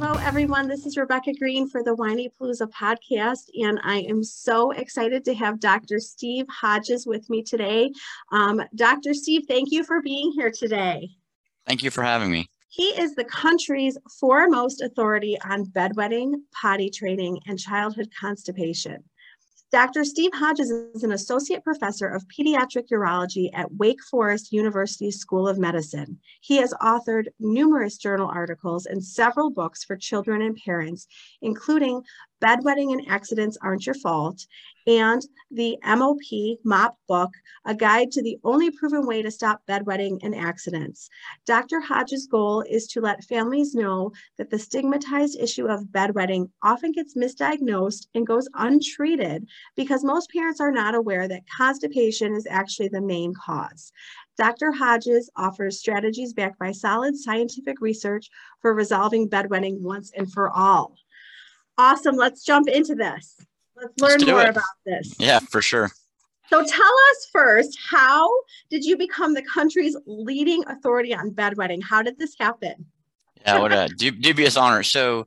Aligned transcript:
Hello, 0.00 0.14
everyone. 0.22 0.68
This 0.68 0.86
is 0.86 0.96
Rebecca 0.96 1.32
Greene 1.32 1.68
for 1.68 1.82
the 1.82 1.92
Whiny 1.92 2.30
Palooza 2.40 2.70
podcast, 2.70 3.50
and 3.60 3.80
I 3.82 4.02
am 4.02 4.22
so 4.22 4.70
excited 4.70 5.24
to 5.24 5.34
have 5.34 5.58
Dr. 5.58 5.98
Steve 5.98 6.46
Hodges 6.48 7.04
with 7.04 7.28
me 7.28 7.42
today. 7.42 7.90
Um, 8.30 8.62
Dr. 8.76 9.12
Steve, 9.12 9.46
thank 9.48 9.72
you 9.72 9.82
for 9.82 10.00
being 10.00 10.30
here 10.30 10.52
today. 10.52 11.10
Thank 11.66 11.82
you 11.82 11.90
for 11.90 12.04
having 12.04 12.30
me. 12.30 12.48
He 12.68 12.90
is 12.90 13.16
the 13.16 13.24
country's 13.24 13.98
foremost 14.20 14.82
authority 14.82 15.36
on 15.44 15.66
bedwetting, 15.66 16.34
potty 16.52 16.90
training, 16.90 17.40
and 17.48 17.58
childhood 17.58 18.08
constipation. 18.16 19.02
Dr. 19.70 20.02
Steve 20.02 20.30
Hodges 20.32 20.70
is 20.70 21.02
an 21.02 21.12
associate 21.12 21.62
professor 21.62 22.06
of 22.08 22.24
pediatric 22.28 22.88
urology 22.90 23.50
at 23.52 23.70
Wake 23.74 24.02
Forest 24.02 24.50
University 24.50 25.10
School 25.10 25.46
of 25.46 25.58
Medicine. 25.58 26.18
He 26.40 26.56
has 26.56 26.72
authored 26.80 27.26
numerous 27.38 27.98
journal 27.98 28.30
articles 28.32 28.86
and 28.86 29.04
several 29.04 29.50
books 29.50 29.84
for 29.84 29.94
children 29.94 30.40
and 30.40 30.56
parents, 30.56 31.06
including 31.42 32.02
Bedwetting 32.40 32.92
and 32.92 33.08
Accidents 33.08 33.58
Aren't 33.62 33.86
Your 33.86 33.94
Fault 33.94 34.46
and 34.86 35.22
the 35.50 35.76
MOP 35.84 36.58
MOP 36.64 36.96
book, 37.06 37.30
A 37.66 37.74
Guide 37.74 38.10
to 38.12 38.22
the 38.22 38.38
Only 38.42 38.70
Proven 38.70 39.06
Way 39.06 39.20
to 39.22 39.30
Stop 39.30 39.60
Bedwetting 39.68 40.18
and 40.22 40.34
Accidents. 40.34 41.10
Dr. 41.46 41.80
Hodges' 41.80 42.26
goal 42.26 42.62
is 42.62 42.86
to 42.88 43.00
let 43.00 43.24
families 43.24 43.74
know 43.74 44.12
that 44.38 44.48
the 44.48 44.58
stigmatized 44.58 45.38
issue 45.38 45.66
of 45.66 45.84
bedwetting 45.90 46.48
often 46.62 46.92
gets 46.92 47.16
misdiagnosed 47.16 48.06
and 48.14 48.26
goes 48.26 48.48
untreated 48.54 49.46
because 49.76 50.04
most 50.04 50.30
parents 50.30 50.60
are 50.60 50.72
not 50.72 50.94
aware 50.94 51.28
that 51.28 51.42
constipation 51.54 52.34
is 52.34 52.46
actually 52.48 52.88
the 52.88 53.02
main 53.02 53.34
cause. 53.34 53.92
Dr. 54.38 54.72
Hodges 54.72 55.28
offers 55.36 55.80
strategies 55.80 56.32
backed 56.32 56.58
by 56.58 56.72
solid 56.72 57.16
scientific 57.16 57.80
research 57.80 58.30
for 58.62 58.72
resolving 58.72 59.28
bedwetting 59.28 59.80
once 59.80 60.12
and 60.16 60.32
for 60.32 60.48
all. 60.50 60.94
Awesome. 61.78 62.16
Let's 62.16 62.44
jump 62.44 62.68
into 62.68 62.94
this. 62.94 63.36
Let's 63.76 64.00
learn 64.00 64.18
Let's 64.18 64.26
more 64.26 64.42
it. 64.42 64.48
about 64.48 64.64
this. 64.84 65.14
Yeah, 65.18 65.38
for 65.38 65.62
sure. 65.62 65.90
So 66.48 66.64
tell 66.64 66.94
us 67.10 67.28
first, 67.30 67.78
how 67.90 68.28
did 68.70 68.84
you 68.84 68.96
become 68.96 69.34
the 69.34 69.42
country's 69.42 69.96
leading 70.06 70.64
authority 70.66 71.14
on 71.14 71.30
bedwetting? 71.30 71.82
How 71.82 72.02
did 72.02 72.18
this 72.18 72.34
happen? 72.38 72.86
Yeah, 73.46 73.60
what 73.60 73.72
a 73.72 73.88
dubious 73.88 74.56
honor. 74.56 74.82
So 74.82 75.26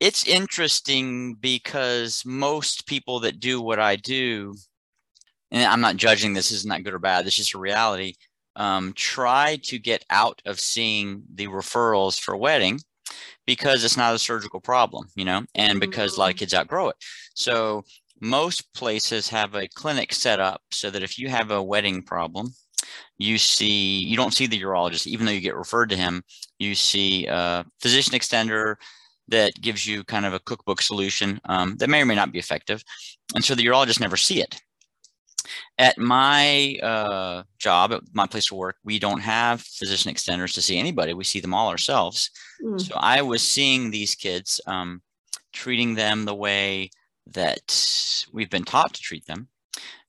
it's 0.00 0.26
interesting 0.26 1.34
because 1.34 2.24
most 2.26 2.86
people 2.86 3.20
that 3.20 3.40
do 3.40 3.60
what 3.60 3.78
I 3.78 3.96
do, 3.96 4.54
and 5.50 5.64
I'm 5.64 5.80
not 5.80 5.96
judging 5.96 6.34
this, 6.34 6.52
isn't 6.52 6.84
good 6.84 6.92
or 6.92 6.98
bad, 6.98 7.24
this 7.24 7.34
is 7.34 7.46
just 7.46 7.54
a 7.54 7.58
reality, 7.58 8.14
um, 8.56 8.92
try 8.94 9.58
to 9.64 9.78
get 9.78 10.04
out 10.10 10.42
of 10.44 10.60
seeing 10.60 11.22
the 11.32 11.46
referrals 11.46 12.20
for 12.20 12.36
wetting 12.36 12.80
because 13.46 13.84
it's 13.84 13.96
not 13.96 14.14
a 14.14 14.18
surgical 14.18 14.60
problem, 14.60 15.08
you 15.14 15.24
know, 15.24 15.42
and 15.54 15.80
because 15.80 16.16
a 16.16 16.20
lot 16.20 16.26
of 16.26 16.30
mm-hmm. 16.34 16.40
kids 16.40 16.54
outgrow 16.54 16.88
it. 16.88 16.96
So 17.34 17.84
most 18.20 18.72
places 18.74 19.28
have 19.28 19.54
a 19.54 19.68
clinic 19.68 20.12
set 20.12 20.40
up 20.40 20.62
so 20.70 20.90
that 20.90 21.02
if 21.02 21.18
you 21.18 21.28
have 21.28 21.50
a 21.50 21.62
wetting 21.62 22.02
problem, 22.02 22.52
you 23.18 23.38
see 23.38 23.98
you 23.98 24.16
don't 24.16 24.34
see 24.34 24.46
the 24.46 24.60
urologist, 24.60 25.06
even 25.06 25.26
though 25.26 25.32
you 25.32 25.40
get 25.40 25.56
referred 25.56 25.90
to 25.90 25.96
him. 25.96 26.22
You 26.58 26.74
see 26.74 27.26
a 27.26 27.64
physician 27.80 28.14
extender 28.14 28.76
that 29.28 29.60
gives 29.60 29.86
you 29.86 30.04
kind 30.04 30.24
of 30.24 30.34
a 30.34 30.40
cookbook 30.40 30.80
solution 30.80 31.40
um, 31.46 31.76
that 31.76 31.90
may 31.90 32.02
or 32.02 32.06
may 32.06 32.14
not 32.14 32.32
be 32.32 32.38
effective, 32.38 32.82
and 33.34 33.44
so 33.44 33.54
the 33.54 33.64
urologist 33.64 34.00
never 34.00 34.16
see 34.16 34.40
it. 34.40 34.60
At 35.78 35.98
my 35.98 36.78
uh, 36.82 37.42
job, 37.58 37.92
at 37.92 38.02
my 38.12 38.26
place 38.26 38.50
of 38.50 38.58
work, 38.58 38.76
we 38.84 38.98
don't 38.98 39.20
have 39.20 39.60
physician 39.60 40.12
extenders 40.12 40.54
to 40.54 40.62
see 40.62 40.78
anybody. 40.78 41.14
We 41.14 41.24
see 41.24 41.40
them 41.40 41.54
all 41.54 41.68
ourselves. 41.68 42.30
Mm. 42.62 42.80
So 42.80 42.94
I 42.96 43.22
was 43.22 43.42
seeing 43.42 43.90
these 43.90 44.14
kids, 44.14 44.60
um, 44.66 45.02
treating 45.52 45.94
them 45.94 46.24
the 46.24 46.34
way 46.34 46.90
that 47.28 48.24
we've 48.32 48.50
been 48.50 48.64
taught 48.64 48.94
to 48.94 49.00
treat 49.00 49.26
them. 49.26 49.48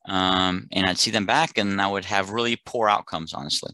Um, 0.07 0.67
and 0.71 0.85
I'd 0.85 0.97
see 0.97 1.11
them 1.11 1.25
back 1.25 1.57
and 1.57 1.81
I 1.81 1.87
would 1.87 2.05
have 2.05 2.29
really 2.29 2.55
poor 2.65 2.87
outcomes, 2.87 3.33
honestly. 3.33 3.73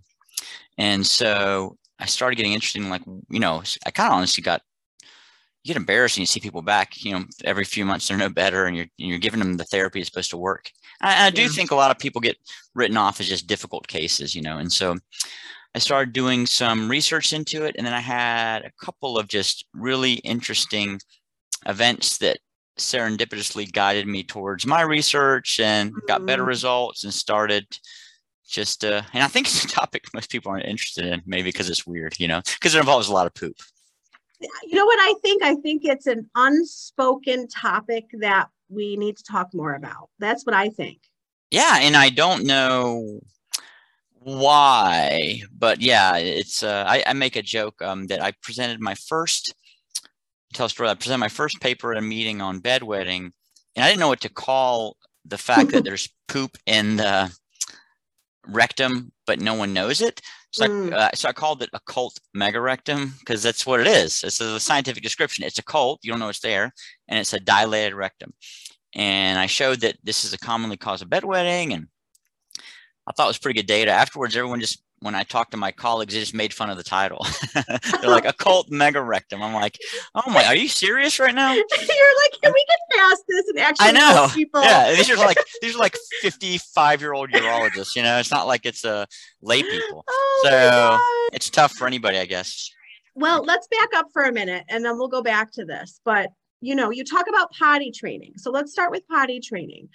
And 0.77 1.05
so 1.05 1.77
I 1.99 2.05
started 2.05 2.35
getting 2.35 2.53
interested 2.53 2.81
in 2.81 2.89
like, 2.89 3.03
you 3.29 3.39
know, 3.39 3.61
I 3.85 3.91
kind 3.91 4.11
of 4.11 4.17
honestly 4.17 4.41
got 4.41 4.61
you 5.63 5.73
get 5.73 5.77
embarrassed 5.77 6.17
and 6.17 6.21
you 6.21 6.27
see 6.27 6.39
people 6.39 6.61
back, 6.61 7.03
you 7.03 7.13
know, 7.13 7.25
every 7.45 7.63
few 7.63 7.85
months 7.85 8.07
they're 8.07 8.17
no 8.17 8.29
better 8.29 8.65
and 8.65 8.75
you're 8.75 8.87
you're 8.97 9.17
giving 9.17 9.39
them 9.39 9.55
the 9.55 9.63
therapy 9.63 9.99
that's 9.99 10.09
supposed 10.09 10.31
to 10.31 10.37
work. 10.37 10.69
I, 11.01 11.27
I 11.27 11.29
do 11.29 11.43
yeah. 11.43 11.47
think 11.49 11.71
a 11.71 11.75
lot 11.75 11.91
of 11.91 11.99
people 11.99 12.21
get 12.21 12.37
written 12.75 12.97
off 12.97 13.19
as 13.19 13.29
just 13.29 13.47
difficult 13.47 13.87
cases, 13.87 14.35
you 14.35 14.41
know, 14.41 14.57
and 14.57 14.71
so 14.71 14.97
I 15.75 15.79
started 15.79 16.13
doing 16.13 16.45
some 16.45 16.89
research 16.89 17.33
into 17.33 17.65
it, 17.65 17.75
and 17.77 17.87
then 17.87 17.93
I 17.93 17.99
had 17.99 18.63
a 18.63 18.71
couple 18.79 19.17
of 19.17 19.27
just 19.27 19.65
really 19.73 20.13
interesting 20.15 20.99
events 21.65 22.19
that 22.19 22.37
serendipitously 22.77 23.71
guided 23.71 24.07
me 24.07 24.23
towards 24.23 24.65
my 24.65 24.81
research 24.81 25.59
and 25.59 25.93
got 26.07 26.25
better 26.25 26.41
mm-hmm. 26.41 26.49
results 26.49 27.03
and 27.03 27.13
started 27.13 27.65
just 28.47 28.83
uh 28.83 29.01
and 29.13 29.23
I 29.23 29.27
think 29.27 29.47
it's 29.47 29.63
a 29.63 29.67
topic 29.79 30.03
most 30.13 30.31
people 30.31 30.51
aren't 30.51 30.65
interested 30.65 31.05
in, 31.05 31.21
maybe 31.25 31.49
because 31.49 31.69
it's 31.69 31.87
weird, 31.87 32.19
you 32.19 32.27
know, 32.27 32.41
because 32.59 32.75
it 32.75 32.79
involves 32.79 33.09
a 33.09 33.13
lot 33.13 33.27
of 33.27 33.33
poop. 33.33 33.55
You 34.63 34.75
know 34.75 34.85
what 34.85 34.99
I 34.99 35.13
think? 35.21 35.43
I 35.43 35.55
think 35.55 35.83
it's 35.85 36.07
an 36.07 36.29
unspoken 36.35 37.47
topic 37.47 38.05
that 38.19 38.49
we 38.69 38.97
need 38.97 39.17
to 39.17 39.23
talk 39.23 39.53
more 39.53 39.75
about. 39.75 40.09
That's 40.19 40.45
what 40.45 40.55
I 40.55 40.69
think. 40.69 40.99
Yeah, 41.51 41.77
and 41.79 41.95
I 41.95 42.09
don't 42.09 42.45
know 42.45 43.19
why, 44.19 45.41
but 45.57 45.81
yeah, 45.81 46.17
it's. 46.17 46.63
Uh, 46.63 46.83
I, 46.87 47.03
I 47.05 47.13
make 47.13 47.35
a 47.35 47.41
joke 47.41 47.81
um, 47.81 48.07
that 48.07 48.23
I 48.23 48.31
presented 48.41 48.79
my 48.79 48.95
first. 48.95 49.53
Tell 50.53 50.65
a 50.65 50.69
story. 50.69 50.89
I 50.89 50.95
presented 50.95 51.19
my 51.19 51.29
first 51.29 51.61
paper 51.61 51.91
at 51.91 51.97
a 51.97 52.01
meeting 52.01 52.41
on 52.41 52.61
bedwetting, 52.61 53.31
and 53.75 53.85
I 53.85 53.89
didn't 53.89 53.99
know 53.99 54.07
what 54.07 54.21
to 54.21 54.29
call 54.29 54.97
the 55.25 55.37
fact 55.37 55.71
that 55.71 55.83
there's 55.85 56.09
poop 56.27 56.57
in 56.65 56.97
the 56.97 57.31
rectum, 58.47 59.11
but 59.25 59.39
no 59.39 59.53
one 59.53 59.73
knows 59.73 60.01
it. 60.01 60.21
So, 60.51 60.67
mm. 60.67 60.93
I, 60.93 60.97
uh, 60.97 61.09
so 61.13 61.29
I 61.29 61.33
called 61.33 61.63
it 61.63 61.69
occult 61.73 62.19
megarectum 62.35 63.17
because 63.19 63.41
that's 63.41 63.65
what 63.65 63.79
it 63.79 63.87
is. 63.87 64.23
It's 64.23 64.39
a 64.39 64.59
scientific 64.59 65.01
description. 65.01 65.43
It's 65.43 65.57
occult. 65.57 65.99
You 66.03 66.11
don't 66.11 66.19
know 66.19 66.29
it's 66.29 66.39
there, 66.39 66.71
and 67.07 67.19
it's 67.19 67.33
a 67.33 67.39
dilated 67.39 67.95
rectum. 67.95 68.33
And 68.95 69.39
I 69.39 69.47
showed 69.47 69.81
that 69.81 69.97
this 70.03 70.23
is 70.23 70.33
a 70.33 70.37
commonly 70.37 70.77
cause 70.77 71.01
of 71.01 71.09
bedwetting, 71.09 71.73
and 71.73 71.87
I 73.07 73.11
thought 73.11 73.25
it 73.25 73.27
was 73.27 73.39
pretty 73.39 73.59
good 73.59 73.67
data. 73.67 73.91
Afterwards, 73.91 74.35
everyone 74.35 74.61
just 74.61 74.83
when 75.03 75.15
I 75.15 75.23
talked 75.23 75.51
to 75.51 75.57
my 75.57 75.71
colleagues, 75.71 76.13
they 76.13 76.21
just 76.21 76.33
made 76.33 76.53
fun 76.53 76.69
of 76.69 76.77
the 76.77 76.83
title. 76.83 77.25
They're 78.01 78.09
like 78.09 78.25
occult 78.25 78.69
megarectum. 78.69 79.41
I'm 79.41 79.53
like, 79.53 79.77
oh 80.15 80.31
my, 80.31 80.45
are 80.45 80.55
you 80.55 80.69
serious 80.69 81.19
right 81.19 81.35
now? 81.35 81.53
You're 81.53 81.63
like, 81.63 82.41
can 82.41 82.53
we 82.53 82.65
get 82.67 82.97
past 82.97 83.23
this 83.27 83.45
and 83.49 83.59
actually 83.59 83.87
I 83.87 83.91
know. 83.91 84.27
people? 84.33 84.61
Yeah, 84.61 84.93
these 84.95 85.09
are 85.09 85.17
like 85.17 85.37
these 85.61 85.75
are 85.75 85.79
like 85.79 85.97
55 86.21 87.01
year 87.01 87.13
old 87.13 87.31
urologists. 87.31 87.97
You 87.97 88.03
know, 88.03 88.17
it's 88.17 88.31
not 88.31 88.47
like 88.47 88.65
it's 88.65 88.85
a 88.85 88.93
uh, 88.93 89.05
lay 89.41 89.61
people. 89.61 90.05
Oh 90.09 90.41
so 90.45 91.27
it's 91.33 91.49
tough 91.49 91.73
for 91.73 91.85
anybody, 91.85 92.17
I 92.17 92.25
guess. 92.25 92.71
Well, 93.13 93.43
let's 93.43 93.67
back 93.67 93.89
up 93.95 94.07
for 94.13 94.23
a 94.23 94.31
minute 94.31 94.63
and 94.69 94.85
then 94.85 94.97
we'll 94.97 95.09
go 95.09 95.21
back 95.21 95.51
to 95.53 95.65
this. 95.65 95.99
But 96.05 96.29
you 96.61 96.75
know, 96.75 96.91
you 96.91 97.03
talk 97.03 97.27
about 97.27 97.51
potty 97.51 97.91
training. 97.91 98.35
So 98.37 98.49
let's 98.49 98.71
start 98.71 98.89
with 98.89 99.05
potty 99.09 99.41
training. 99.41 99.89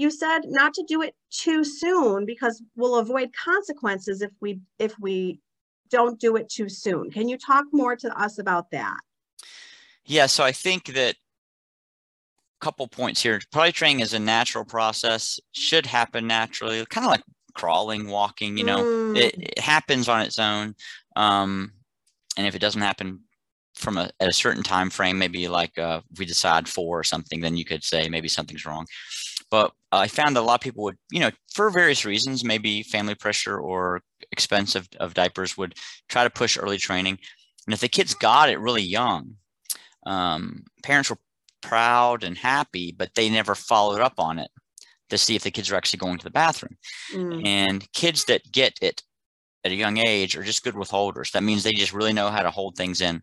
You 0.00 0.10
said 0.10 0.46
not 0.46 0.72
to 0.74 0.84
do 0.88 1.02
it 1.02 1.14
too 1.30 1.62
soon 1.62 2.24
because 2.24 2.62
we'll 2.74 2.96
avoid 2.96 3.34
consequences 3.34 4.22
if 4.22 4.30
we 4.40 4.58
if 4.78 4.98
we 4.98 5.40
don't 5.90 6.18
do 6.18 6.36
it 6.36 6.48
too 6.48 6.70
soon. 6.70 7.10
Can 7.10 7.28
you 7.28 7.36
talk 7.36 7.66
more 7.70 7.96
to 7.96 8.18
us 8.18 8.38
about 8.38 8.70
that? 8.70 8.96
Yeah, 10.06 10.24
so 10.24 10.42
I 10.42 10.52
think 10.52 10.86
that 10.94 11.16
a 11.16 12.64
couple 12.64 12.88
points 12.88 13.22
here. 13.22 13.42
Potty 13.52 13.72
training 13.72 14.00
is 14.00 14.14
a 14.14 14.18
natural 14.18 14.64
process, 14.64 15.38
should 15.52 15.84
happen 15.84 16.26
naturally, 16.26 16.82
kind 16.86 17.04
of 17.04 17.10
like 17.10 17.24
crawling, 17.52 18.08
walking, 18.08 18.56
you 18.56 18.64
know, 18.64 18.82
mm. 18.82 19.18
it, 19.18 19.34
it, 19.38 19.58
happens 19.58 20.08
on 20.08 20.22
its 20.22 20.38
own. 20.38 20.74
Um, 21.14 21.72
and 22.38 22.46
if 22.46 22.54
it 22.54 22.60
doesn't 22.60 22.80
happen 22.80 23.20
from 23.80 23.96
a, 23.96 24.10
at 24.20 24.28
a 24.28 24.34
certain 24.34 24.62
time 24.62 24.90
frame, 24.90 25.18
maybe 25.18 25.48
like 25.48 25.78
uh, 25.78 26.00
we 26.18 26.24
decide 26.24 26.68
four 26.68 26.98
or 26.98 27.04
something, 27.04 27.40
then 27.40 27.56
you 27.56 27.64
could 27.64 27.82
say 27.82 28.08
maybe 28.08 28.28
something's 28.28 28.66
wrong. 28.66 28.86
But 29.50 29.72
I 29.90 30.06
found 30.06 30.36
that 30.36 30.40
a 30.40 30.42
lot 30.42 30.54
of 30.54 30.60
people 30.60 30.84
would, 30.84 30.98
you 31.10 31.18
know, 31.18 31.30
for 31.52 31.70
various 31.70 32.04
reasons, 32.04 32.44
maybe 32.44 32.82
family 32.82 33.16
pressure 33.16 33.58
or 33.58 34.02
expense 34.30 34.76
of, 34.76 34.88
of 35.00 35.14
diapers, 35.14 35.56
would 35.56 35.74
try 36.08 36.22
to 36.22 36.30
push 36.30 36.56
early 36.56 36.78
training. 36.78 37.18
And 37.66 37.74
if 37.74 37.80
the 37.80 37.88
kids 37.88 38.14
got 38.14 38.48
it 38.48 38.60
really 38.60 38.82
young, 38.82 39.34
um, 40.06 40.64
parents 40.82 41.10
were 41.10 41.18
proud 41.62 42.22
and 42.22 42.38
happy, 42.38 42.94
but 42.96 43.14
they 43.14 43.28
never 43.28 43.54
followed 43.54 44.00
up 44.00 44.14
on 44.18 44.38
it 44.38 44.50
to 45.08 45.18
see 45.18 45.34
if 45.34 45.42
the 45.42 45.50
kids 45.50 45.70
are 45.70 45.76
actually 45.76 45.98
going 45.98 46.18
to 46.18 46.24
the 46.24 46.30
bathroom. 46.30 46.76
Mm. 47.12 47.46
And 47.46 47.92
kids 47.92 48.24
that 48.26 48.52
get 48.52 48.78
it 48.80 49.02
at 49.64 49.72
a 49.72 49.76
young 49.76 49.98
age 49.98 50.36
are 50.36 50.42
just 50.42 50.64
good 50.64 50.76
withholders. 50.76 51.32
That 51.32 51.42
means 51.42 51.62
they 51.62 51.72
just 51.72 51.92
really 51.92 52.12
know 52.12 52.30
how 52.30 52.42
to 52.42 52.50
hold 52.50 52.76
things 52.76 53.00
in. 53.00 53.22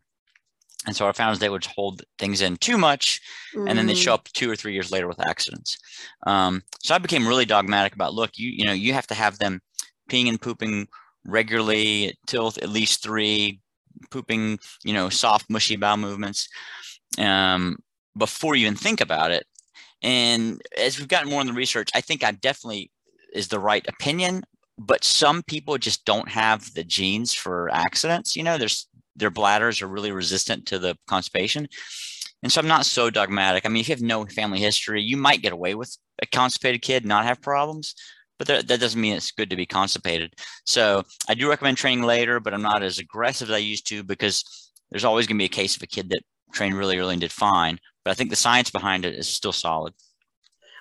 And 0.88 0.96
so 0.96 1.08
I 1.08 1.12
found 1.12 1.34
is 1.34 1.40
they 1.40 1.50
would 1.50 1.66
hold 1.66 2.02
things 2.18 2.42
in 2.42 2.56
too 2.58 2.78
much, 2.78 3.22
mm. 3.54 3.70
and 3.70 3.78
then 3.78 3.88
they 3.88 3.94
show 3.94 4.14
up 4.14 4.30
two 4.34 4.50
or 4.50 4.56
three 4.56 4.74
years 4.74 4.90
later 4.90 5.08
with 5.08 5.20
accidents. 5.28 5.78
Um, 6.26 6.64
so 6.82 6.96
I 6.96 6.98
became 6.98 7.28
really 7.28 7.46
dogmatic 7.46 7.94
about 7.94 8.14
look, 8.14 8.32
you 8.38 8.50
you 8.50 8.66
know, 8.66 8.74
you 8.74 8.94
have 8.94 9.08
to 9.08 9.14
have 9.14 9.38
them 9.38 9.62
peeing 10.10 10.30
and 10.30 10.42
pooping 10.42 10.88
regularly 11.26 12.18
till 12.26 12.48
at 12.48 12.70
least 12.70 13.04
three, 13.04 13.60
pooping, 14.10 14.60
you 14.84 14.94
know, 14.94 15.10
soft, 15.10 15.50
mushy 15.50 15.76
bowel 15.76 15.98
movements 15.98 16.48
um, 17.18 17.78
before 18.18 18.56
you 18.56 18.66
even 18.66 18.78
think 18.78 19.02
about 19.02 19.32
it. 19.32 19.46
And 20.02 20.62
as 20.78 20.98
we've 20.98 21.08
gotten 21.08 21.30
more 21.30 21.42
in 21.42 21.48
the 21.48 21.54
research, 21.54 21.90
I 21.94 22.02
think 22.02 22.24
I 22.24 22.32
definitely 22.32 22.92
is 23.34 23.50
the 23.50 23.60
right 23.60 23.86
opinion. 23.90 24.44
But 24.80 25.04
some 25.04 25.42
people 25.44 25.78
just 25.80 26.06
don't 26.06 26.30
have 26.30 26.74
the 26.76 26.84
genes 26.84 27.34
for 27.34 27.70
accidents. 27.74 28.36
You 28.36 28.44
know, 28.44 28.58
there's 28.60 28.88
their 29.18 29.30
bladders 29.30 29.82
are 29.82 29.88
really 29.88 30.12
resistant 30.12 30.68
to 30.68 30.80
the 30.80 30.98
constipation. 31.08 31.68
And 32.44 32.52
so 32.52 32.62
I'm 32.62 32.68
not 32.68 32.86
so 32.86 33.10
dogmatic. 33.10 33.66
I 33.66 33.70
mean, 33.70 33.82
if 33.82 33.90
you 33.90 33.96
have 33.96 34.02
no 34.02 34.26
family 34.26 34.60
history, 34.60 35.02
you 35.02 35.18
might 35.18 35.42
get 35.42 35.54
away 35.54 35.76
with 35.76 35.98
a 36.22 36.28
constipated 36.28 36.82
kid, 36.82 37.06
not 37.06 37.26
have 37.26 37.42
problems, 37.42 37.96
but 38.38 38.48
that, 38.48 38.68
that 38.68 38.80
doesn't 38.80 39.02
mean 39.02 39.16
it's 39.16 39.32
good 39.32 39.50
to 39.50 39.56
be 39.56 39.66
constipated. 39.66 40.34
So 40.66 41.04
I 41.28 41.34
do 41.34 41.50
recommend 41.50 41.78
training 41.78 42.04
later, 42.04 42.40
but 42.40 42.54
I'm 42.54 42.62
not 42.62 42.84
as 42.84 43.00
aggressive 43.00 43.50
as 43.50 43.56
I 43.56 43.60
used 43.60 43.88
to 43.88 44.04
because 44.04 44.44
there's 44.92 45.06
always 45.06 45.26
going 45.26 45.38
to 45.38 45.42
be 45.42 45.46
a 45.46 45.50
case 45.50 45.76
of 45.76 45.82
a 45.82 45.88
kid 45.88 46.10
that 46.10 46.22
trained 46.54 46.78
really 46.78 46.98
early 46.98 47.14
and 47.14 47.22
did 47.22 47.32
fine. 47.32 47.80
But 48.06 48.12
I 48.12 48.14
think 48.14 48.30
the 48.30 48.36
science 48.36 48.70
behind 48.70 49.06
it 49.06 49.16
is 49.16 49.28
still 49.28 49.52
solid. 49.52 49.94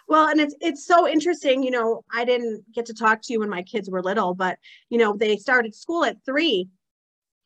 Well, 0.09 0.29
and 0.29 0.41
it's 0.41 0.55
it's 0.61 0.87
so 0.87 1.09
interesting. 1.09 1.65
You 1.65 1.73
know, 1.73 2.05
I 2.13 2.25
didn't 2.25 2.65
get 2.73 2.87
to 2.87 2.95
talk 2.95 3.23
to 3.23 3.33
you 3.33 3.41
when 3.41 3.49
my 3.49 3.63
kids 3.63 3.91
were 3.91 4.03
little, 4.03 4.35
but 4.35 4.59
you 4.89 4.99
know, 4.99 5.17
they 5.17 5.37
started 5.37 5.75
school 5.75 6.05
at 6.05 6.25
three. 6.25 6.69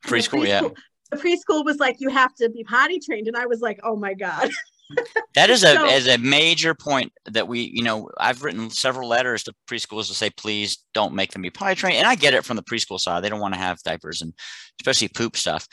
Preschool, 0.06 0.41
preschool 0.41 0.47
yeah. 0.47 0.69
The 1.11 1.17
preschool 1.17 1.64
was 1.64 1.79
like, 1.79 1.97
you 1.99 2.08
have 2.08 2.35
to 2.37 2.49
be 2.49 2.64
potty 2.64 3.00
trained, 3.00 3.26
and 3.26 3.37
I 3.37 3.47
was 3.47 3.61
like, 3.61 3.81
oh 3.82 3.97
my 3.97 4.14
god. 4.14 4.50
that 5.35 5.50
is 5.50 5.62
a 5.62 5.75
so, 5.75 5.87
as 5.87 6.06
a 6.08 6.19
major 6.19 6.75
point 6.75 7.12
that 7.26 7.47
we, 7.47 7.70
you 7.75 7.82
know, 7.82 8.08
I've 8.19 8.43
written 8.43 8.70
several 8.70 9.08
letters 9.08 9.44
to 9.44 9.55
preschools 9.69 10.06
to 10.08 10.14
say, 10.14 10.31
please 10.31 10.79
don't 10.94 11.14
make 11.14 11.32
them 11.32 11.43
be 11.43 11.50
potty 11.50 11.75
trained, 11.75 11.97
and 11.97 12.06
I 12.06 12.14
get 12.14 12.35
it 12.35 12.44
from 12.44 12.56
the 12.56 12.62
preschool 12.62 12.99
side; 12.99 13.23
they 13.23 13.29
don't 13.29 13.41
want 13.41 13.55
to 13.55 13.61
have 13.61 13.82
diapers 13.82 14.23
and 14.23 14.32
especially 14.81 15.08
poop 15.08 15.37
stuff. 15.37 15.67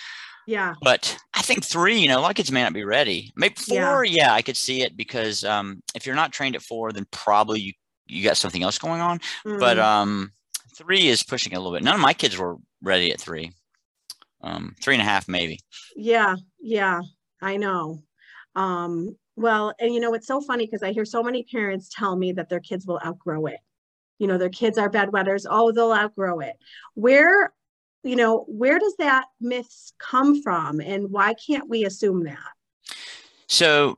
Yeah. 0.47 0.75
But 0.81 1.17
I 1.33 1.41
think 1.41 1.65
three, 1.65 1.99
you 1.99 2.07
know, 2.07 2.19
a 2.19 2.21
lot 2.21 2.31
of 2.31 2.37
kids 2.37 2.51
may 2.51 2.63
not 2.63 2.73
be 2.73 2.85
ready. 2.85 3.33
Maybe 3.35 3.55
four, 3.55 4.05
yeah, 4.05 4.27
yeah 4.27 4.33
I 4.33 4.41
could 4.41 4.55
see 4.55 4.81
it 4.81 4.95
because 4.95 5.43
um, 5.43 5.83
if 5.93 6.05
you're 6.05 6.15
not 6.15 6.31
trained 6.31 6.55
at 6.55 6.61
four, 6.61 6.91
then 6.93 7.05
probably 7.11 7.59
you 7.59 7.73
you 8.07 8.23
got 8.23 8.37
something 8.37 8.63
else 8.63 8.77
going 8.77 9.01
on. 9.01 9.19
Mm. 9.45 9.59
But 9.59 9.77
um, 9.77 10.31
three 10.75 11.07
is 11.07 11.23
pushing 11.23 11.53
a 11.53 11.59
little 11.59 11.73
bit. 11.73 11.83
None 11.83 11.95
of 11.95 12.01
my 12.01 12.13
kids 12.13 12.37
were 12.37 12.55
ready 12.81 13.11
at 13.11 13.19
three. 13.19 13.51
Um, 14.41 14.75
three 14.81 14.95
and 14.95 15.01
a 15.01 15.05
half, 15.05 15.27
maybe. 15.27 15.59
Yeah, 15.95 16.35
yeah, 16.59 17.01
I 17.41 17.57
know. 17.57 18.03
Um, 18.55 19.15
well, 19.35 19.73
and 19.79 19.93
you 19.93 19.99
know, 19.99 20.13
it's 20.13 20.27
so 20.27 20.41
funny 20.41 20.65
because 20.65 20.83
I 20.83 20.91
hear 20.91 21.05
so 21.05 21.23
many 21.23 21.43
parents 21.43 21.89
tell 21.91 22.15
me 22.15 22.31
that 22.33 22.49
their 22.49 22.59
kids 22.59 22.85
will 22.85 22.99
outgrow 23.05 23.45
it. 23.47 23.59
You 24.19 24.27
know, 24.27 24.37
their 24.37 24.49
kids 24.49 24.77
are 24.77 24.89
bedwetters. 24.89 25.45
Oh, 25.49 25.71
they'll 25.71 25.93
outgrow 25.93 26.39
it. 26.39 26.55
Where 26.95 27.53
you 28.03 28.15
know, 28.15 28.45
where 28.47 28.79
does 28.79 28.95
that 28.99 29.25
myth 29.41 29.91
come 29.99 30.41
from 30.41 30.79
and 30.79 31.11
why 31.11 31.33
can't 31.33 31.67
we 31.69 31.85
assume 31.85 32.23
that? 32.23 32.37
So 33.47 33.97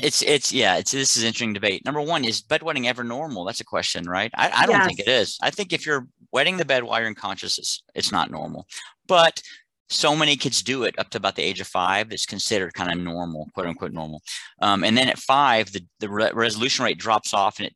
it's 0.00 0.22
it's 0.22 0.52
yeah 0.52 0.76
it's 0.76 0.92
this 0.92 1.16
is 1.16 1.24
interesting 1.24 1.52
debate 1.52 1.84
number 1.84 2.00
one 2.00 2.24
is 2.24 2.42
bedwetting 2.42 2.86
ever 2.86 3.02
normal 3.02 3.44
that's 3.44 3.60
a 3.60 3.64
question 3.64 4.08
right 4.08 4.30
i, 4.34 4.48
I 4.48 4.66
don't 4.66 4.76
yes. 4.76 4.86
think 4.86 5.00
it 5.00 5.08
is 5.08 5.36
i 5.42 5.50
think 5.50 5.72
if 5.72 5.84
you're 5.84 6.06
wetting 6.32 6.56
the 6.56 6.64
bed 6.64 6.84
while 6.84 7.00
you're 7.00 7.08
unconscious 7.08 7.58
it's, 7.58 7.82
it's 7.94 8.12
not 8.12 8.30
normal 8.30 8.66
but 9.06 9.42
so 9.88 10.14
many 10.14 10.36
kids 10.36 10.62
do 10.62 10.84
it 10.84 10.96
up 10.98 11.10
to 11.10 11.18
about 11.18 11.36
the 11.36 11.42
age 11.42 11.60
of 11.60 11.66
five 11.66 12.12
it's 12.12 12.26
considered 12.26 12.74
kind 12.74 12.92
of 12.92 12.98
normal 12.98 13.48
quote 13.54 13.66
unquote 13.66 13.92
normal 13.92 14.22
um, 14.62 14.84
and 14.84 14.96
then 14.96 15.08
at 15.08 15.18
five 15.18 15.72
the, 15.72 15.84
the 15.98 16.08
re- 16.08 16.30
resolution 16.32 16.84
rate 16.84 16.98
drops 16.98 17.34
off 17.34 17.58
and 17.58 17.66
it 17.66 17.74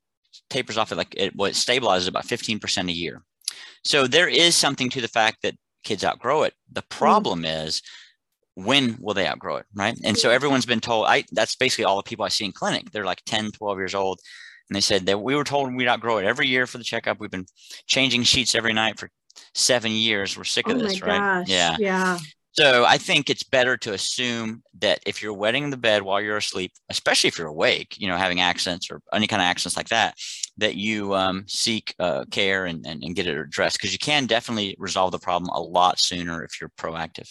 tapers 0.51 0.77
off 0.77 0.93
at 0.93 0.99
like 0.99 1.15
it, 1.17 1.35
well, 1.35 1.51
it 1.51 1.55
stabilizes 1.55 2.09
about 2.09 2.27
15% 2.27 2.89
a 2.89 2.93
year 2.93 3.23
so 3.85 4.07
there 4.07 4.29
is 4.29 4.55
something 4.55 4.89
to 4.91 5.01
the 5.01 5.09
fact 5.09 5.39
that 5.43 5.55
kids 5.85 6.05
outgrow 6.05 6.43
it. 6.43 6.55
The 6.73 6.83
mm. 6.83 6.89
problem 6.89 7.43
mm. 7.43 7.67
is 7.67 7.83
when 8.57 8.97
will 9.01 9.15
they 9.15 9.29
outgrow 9.29 9.57
it, 9.57 9.67
right? 9.75 9.99
And 10.05 10.17
so 10.17 10.31
everyone's 10.31 10.67
been 10.67 10.81
told, 10.81 11.07
I 11.07 11.25
that's 11.33 11.57
basically 11.57 11.85
all 11.85 11.97
the 11.97 12.03
people 12.03 12.25
I 12.25 12.29
see 12.29 12.45
in 12.45 12.53
clinic. 12.53 12.91
They're 12.91 13.05
like 13.05 13.23
10, 13.27 13.53
12 13.53 13.79
years 13.79 13.95
old. 13.95 14.21
And 14.69 14.77
they 14.77 14.81
said 14.81 15.07
that 15.07 15.21
we 15.21 15.35
were 15.35 15.45
told 15.45 15.75
we'd 15.75 15.89
outgrow 15.89 16.19
it 16.19 16.25
every 16.25 16.49
year 16.49 16.67
for 16.67 16.79
the 16.79 16.85
checkup. 16.85 17.21
We've 17.21 17.31
been 17.31 17.47
changing 17.87 18.23
sheets 18.23 18.55
every 18.55 18.73
night 18.73 18.99
for 18.99 19.11
seven 19.55 19.93
years. 19.93 20.37
We're 20.37 20.45
sick 20.45 20.69
of 20.69 20.77
oh 20.77 20.81
this, 20.81 21.03
right? 21.03 21.19
Gosh. 21.19 21.49
Yeah. 21.49 21.77
Yeah. 21.79 22.19
So 22.53 22.85
I 22.85 22.99
think 22.99 23.29
it's 23.29 23.43
better 23.43 23.77
to 23.79 23.95
assume 23.95 24.63
that 24.79 25.01
if 25.07 25.21
you're 25.21 25.35
wetting 25.35 25.71
the 25.71 25.77
bed 25.77 26.03
while 26.03 26.21
you're 26.21 26.37
asleep, 26.37 26.73
especially 26.89 27.27
if 27.27 27.37
you're 27.37 27.49
awake, 27.49 27.97
you 27.99 28.07
know, 28.07 28.17
having 28.17 28.41
accidents 28.41 28.93
or 28.93 29.01
any 29.13 29.27
kind 29.27 29.43
of 29.43 29.47
accidents 29.47 29.77
like 29.77 29.89
that, 29.89 30.15
that 30.59 30.77
you 30.77 31.15
um, 31.15 31.45
seek 31.49 31.97
uh, 31.99 32.25
care 32.31 32.67
and, 32.67 32.87
and, 32.87 33.03
and 33.03 33.17
get 33.17 33.27
it 33.27 33.37
addressed 33.37 33.79
because 33.79 33.93
you 33.93 33.99
can 33.99 34.27
definitely 34.27 34.77
resolve 34.79 35.11
the 35.11 35.19
problem 35.19 35.51
a 35.51 35.61
lot 35.61 35.99
sooner 35.99 36.45
if 36.45 36.61
you're 36.61 36.71
proactive. 36.79 37.29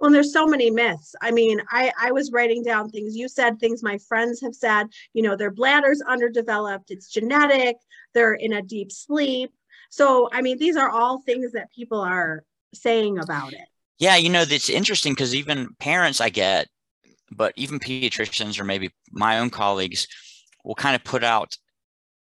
Well, 0.00 0.10
there's 0.10 0.32
so 0.32 0.46
many 0.46 0.70
myths. 0.70 1.14
I 1.20 1.30
mean, 1.30 1.60
I, 1.70 1.92
I 2.00 2.12
was 2.12 2.30
writing 2.32 2.62
down 2.62 2.88
things 2.88 3.16
you 3.16 3.28
said, 3.28 3.58
things 3.58 3.82
my 3.82 3.98
friends 3.98 4.40
have 4.42 4.54
said, 4.54 4.86
you 5.12 5.22
know, 5.22 5.34
their 5.34 5.50
bladder's 5.50 6.00
underdeveloped, 6.02 6.90
it's 6.90 7.08
genetic, 7.08 7.76
they're 8.14 8.34
in 8.34 8.52
a 8.52 8.62
deep 8.62 8.92
sleep. 8.92 9.52
So, 9.90 10.28
I 10.32 10.42
mean, 10.42 10.58
these 10.58 10.76
are 10.76 10.88
all 10.88 11.20
things 11.20 11.52
that 11.52 11.72
people 11.72 12.00
are 12.00 12.44
saying 12.74 13.18
about 13.18 13.52
it. 13.52 13.66
Yeah, 13.98 14.16
you 14.16 14.28
know, 14.28 14.44
it's 14.48 14.70
interesting 14.70 15.12
because 15.12 15.34
even 15.34 15.70
parents 15.80 16.20
I 16.20 16.28
get, 16.28 16.68
but 17.32 17.52
even 17.56 17.80
pediatricians 17.80 18.60
or 18.60 18.64
maybe 18.64 18.90
my 19.10 19.38
own 19.38 19.50
colleagues 19.50 20.06
will 20.64 20.76
kind 20.76 20.94
of 20.94 21.02
put 21.02 21.24
out 21.24 21.56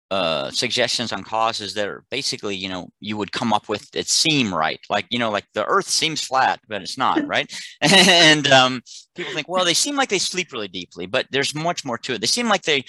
uh, 0.09 0.49
suggestions 0.51 1.11
on 1.11 1.23
causes 1.23 1.73
that 1.73 1.87
are 1.87 2.03
basically, 2.09 2.55
you 2.55 2.69
know, 2.69 2.89
you 2.99 3.17
would 3.17 3.31
come 3.31 3.51
up 3.51 3.67
with 3.67 3.89
that 3.91 4.07
seem 4.07 4.53
right. 4.53 4.79
Like, 4.89 5.05
you 5.09 5.19
know, 5.19 5.29
like 5.29 5.45
the 5.53 5.65
earth 5.65 5.87
seems 5.87 6.21
flat, 6.21 6.59
but 6.69 6.81
it's 6.81 6.97
not, 6.97 7.25
right? 7.27 7.51
and 7.81 8.47
um, 8.47 8.81
people 9.15 9.33
think, 9.33 9.49
well, 9.49 9.65
they 9.65 9.73
seem 9.73 9.95
like 9.95 10.09
they 10.09 10.19
sleep 10.19 10.53
really 10.53 10.69
deeply, 10.69 11.05
but 11.05 11.27
there's 11.31 11.53
much 11.53 11.83
more 11.83 11.97
to 11.99 12.13
it. 12.13 12.21
They 12.21 12.27
seem 12.27 12.47
like 12.47 12.63
they 12.63 12.85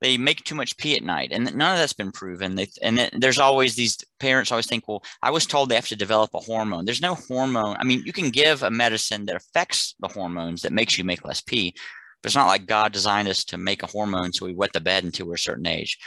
they 0.00 0.18
make 0.18 0.44
too 0.44 0.54
much 0.54 0.76
pee 0.76 0.94
at 0.94 1.02
night 1.02 1.30
and 1.32 1.44
none 1.56 1.72
of 1.72 1.78
that's 1.78 1.92
been 1.92 2.12
proven 2.12 2.54
they, 2.54 2.68
and 2.82 3.10
there's 3.14 3.38
always 3.38 3.74
these 3.74 3.96
parents 4.20 4.52
always 4.52 4.66
think 4.66 4.86
well 4.86 5.02
i 5.22 5.30
was 5.30 5.46
told 5.46 5.68
they 5.68 5.74
have 5.74 5.88
to 5.88 5.96
develop 5.96 6.30
a 6.34 6.38
hormone 6.38 6.84
there's 6.84 7.00
no 7.00 7.14
hormone 7.14 7.76
i 7.80 7.84
mean 7.84 8.02
you 8.04 8.12
can 8.12 8.28
give 8.28 8.62
a 8.62 8.70
medicine 8.70 9.24
that 9.24 9.36
affects 9.36 9.94
the 10.00 10.08
hormones 10.08 10.62
that 10.62 10.72
makes 10.72 10.98
you 10.98 11.04
make 11.04 11.24
less 11.24 11.40
pee 11.40 11.74
but 12.22 12.28
it's 12.28 12.36
not 12.36 12.46
like 12.46 12.66
god 12.66 12.92
designed 12.92 13.28
us 13.28 13.42
to 13.44 13.56
make 13.56 13.82
a 13.82 13.86
hormone 13.86 14.32
so 14.32 14.44
we 14.44 14.54
wet 14.54 14.72
the 14.74 14.80
bed 14.80 15.04
until 15.04 15.26
we're 15.26 15.34
a 15.34 15.38
certain 15.38 15.66
age 15.66 15.98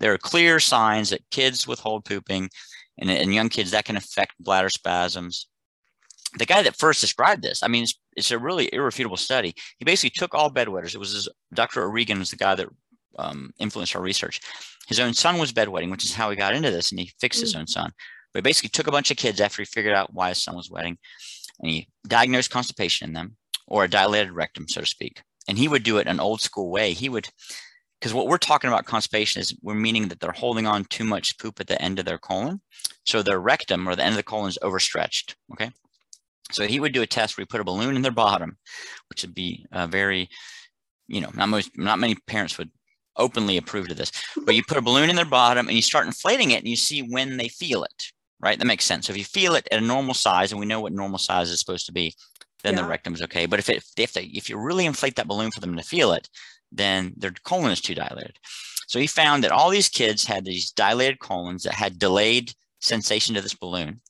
there 0.00 0.12
are 0.12 0.18
clear 0.18 0.60
signs 0.60 1.10
that 1.10 1.28
kids 1.30 1.66
withhold 1.66 2.04
pooping 2.04 2.48
and 2.98 3.10
in 3.10 3.32
young 3.32 3.48
kids 3.48 3.70
that 3.70 3.84
can 3.84 3.96
affect 3.96 4.32
bladder 4.40 4.70
spasms 4.70 5.48
the 6.36 6.46
guy 6.46 6.62
that 6.62 6.76
first 6.76 7.00
described 7.00 7.42
this, 7.42 7.62
I 7.62 7.68
mean, 7.68 7.84
it's, 7.84 7.98
it's, 8.16 8.30
a 8.30 8.38
really 8.38 8.68
irrefutable 8.72 9.16
study. 9.16 9.54
He 9.78 9.84
basically 9.84 10.10
took 10.10 10.34
all 10.34 10.50
bedwetters. 10.50 10.94
It 10.94 10.98
was 10.98 11.12
his, 11.12 11.28
Dr. 11.54 11.84
O'Regan 11.84 12.18
was 12.18 12.30
the 12.30 12.36
guy 12.36 12.54
that 12.54 12.68
um, 13.18 13.50
influenced 13.58 13.96
our 13.96 14.02
research. 14.02 14.40
His 14.88 15.00
own 15.00 15.14
son 15.14 15.38
was 15.38 15.52
bedwetting, 15.52 15.90
which 15.90 16.04
is 16.04 16.14
how 16.14 16.30
he 16.30 16.36
got 16.36 16.54
into 16.54 16.70
this, 16.70 16.90
and 16.90 17.00
he 17.00 17.12
fixed 17.20 17.40
mm. 17.40 17.44
his 17.44 17.54
own 17.54 17.66
son. 17.66 17.92
But 18.32 18.40
he 18.40 18.42
basically 18.42 18.70
took 18.70 18.86
a 18.86 18.92
bunch 18.92 19.10
of 19.10 19.16
kids 19.16 19.40
after 19.40 19.62
he 19.62 19.66
figured 19.66 19.94
out 19.94 20.12
why 20.12 20.30
his 20.30 20.42
son 20.42 20.56
was 20.56 20.70
wetting. 20.70 20.98
and 21.60 21.70
he 21.70 21.88
diagnosed 22.06 22.50
constipation 22.50 23.08
in 23.08 23.14
them 23.14 23.36
or 23.66 23.84
a 23.84 23.88
dilated 23.88 24.32
rectum, 24.32 24.68
so 24.68 24.80
to 24.80 24.86
speak. 24.86 25.22
And 25.48 25.56
he 25.56 25.68
would 25.68 25.82
do 25.82 25.98
it 25.98 26.06
an 26.06 26.20
old 26.20 26.40
school 26.40 26.70
way. 26.70 26.92
He 26.92 27.08
would, 27.08 27.28
because 28.00 28.14
what 28.14 28.28
we're 28.28 28.38
talking 28.38 28.68
about 28.68 28.84
constipation 28.84 29.40
is 29.40 29.56
we're 29.62 29.74
meaning 29.74 30.08
that 30.08 30.20
they're 30.20 30.32
holding 30.32 30.66
on 30.66 30.84
too 30.84 31.04
much 31.04 31.38
poop 31.38 31.60
at 31.60 31.66
the 31.66 31.80
end 31.82 31.98
of 31.98 32.04
their 32.04 32.18
colon. 32.18 32.60
So 33.04 33.22
their 33.22 33.40
rectum 33.40 33.88
or 33.88 33.96
the 33.96 34.04
end 34.04 34.12
of 34.12 34.16
the 34.16 34.22
colon 34.22 34.48
is 34.48 34.58
overstretched. 34.62 35.36
Okay. 35.52 35.70
So 36.52 36.66
he 36.66 36.80
would 36.80 36.92
do 36.92 37.02
a 37.02 37.06
test 37.06 37.36
where 37.36 37.42
he 37.42 37.46
put 37.46 37.60
a 37.60 37.64
balloon 37.64 37.96
in 37.96 38.02
their 38.02 38.12
bottom, 38.12 38.56
which 39.10 39.22
would 39.22 39.34
be 39.34 39.66
a 39.72 39.86
very, 39.86 40.28
you 41.08 41.20
know, 41.20 41.30
not 41.34 41.48
most, 41.48 41.76
not 41.76 41.98
many 41.98 42.14
parents 42.26 42.56
would 42.56 42.70
openly 43.16 43.56
approve 43.56 43.90
of 43.90 43.96
this, 43.96 44.12
but 44.44 44.54
you 44.54 44.62
put 44.62 44.78
a 44.78 44.82
balloon 44.82 45.10
in 45.10 45.16
their 45.16 45.24
bottom 45.24 45.66
and 45.66 45.74
you 45.74 45.82
start 45.82 46.06
inflating 46.06 46.52
it 46.52 46.60
and 46.60 46.68
you 46.68 46.76
see 46.76 47.00
when 47.00 47.36
they 47.36 47.48
feel 47.48 47.82
it, 47.82 48.04
right? 48.40 48.58
That 48.58 48.64
makes 48.64 48.84
sense. 48.84 49.06
So 49.06 49.12
if 49.12 49.18
you 49.18 49.24
feel 49.24 49.56
it 49.56 49.68
at 49.72 49.82
a 49.82 49.84
normal 49.84 50.14
size, 50.14 50.52
and 50.52 50.60
we 50.60 50.66
know 50.66 50.80
what 50.80 50.92
normal 50.92 51.18
size 51.18 51.50
is 51.50 51.58
supposed 51.58 51.86
to 51.86 51.92
be, 51.92 52.14
then 52.62 52.74
yeah. 52.74 52.82
the 52.82 52.88
rectum's 52.88 53.22
okay. 53.22 53.46
But 53.46 53.58
if 53.58 53.68
it, 53.68 53.84
if 53.96 54.12
they, 54.12 54.24
if 54.24 54.48
you 54.48 54.56
really 54.56 54.86
inflate 54.86 55.16
that 55.16 55.28
balloon 55.28 55.50
for 55.50 55.60
them 55.60 55.76
to 55.76 55.82
feel 55.82 56.12
it, 56.12 56.28
then 56.72 57.14
their 57.16 57.32
colon 57.44 57.70
is 57.70 57.80
too 57.80 57.94
dilated. 57.94 58.38
So 58.86 58.98
he 58.98 59.06
found 59.06 59.44
that 59.44 59.52
all 59.52 59.70
these 59.70 59.88
kids 59.88 60.24
had 60.24 60.44
these 60.44 60.70
dilated 60.70 61.18
colons 61.18 61.64
that 61.64 61.74
had 61.74 61.98
delayed 61.98 62.52
sensation 62.80 63.34
to 63.34 63.40
this 63.40 63.54
balloon. 63.54 64.00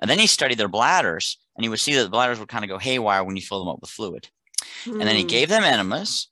And 0.00 0.10
then 0.10 0.18
he 0.18 0.26
studied 0.26 0.58
their 0.58 0.68
bladders 0.68 1.38
and 1.56 1.64
he 1.64 1.68
would 1.68 1.80
see 1.80 1.94
that 1.94 2.02
the 2.02 2.10
bladders 2.10 2.38
would 2.38 2.48
kind 2.48 2.64
of 2.64 2.70
go 2.70 2.78
haywire 2.78 3.24
when 3.24 3.36
you 3.36 3.42
fill 3.42 3.58
them 3.58 3.68
up 3.68 3.80
with 3.80 3.90
fluid. 3.90 4.28
Mm. 4.84 4.92
And 4.92 5.02
then 5.02 5.16
he 5.16 5.22
hmm. 5.22 5.28
gave 5.28 5.48
them 5.48 5.64
enemas, 5.64 6.28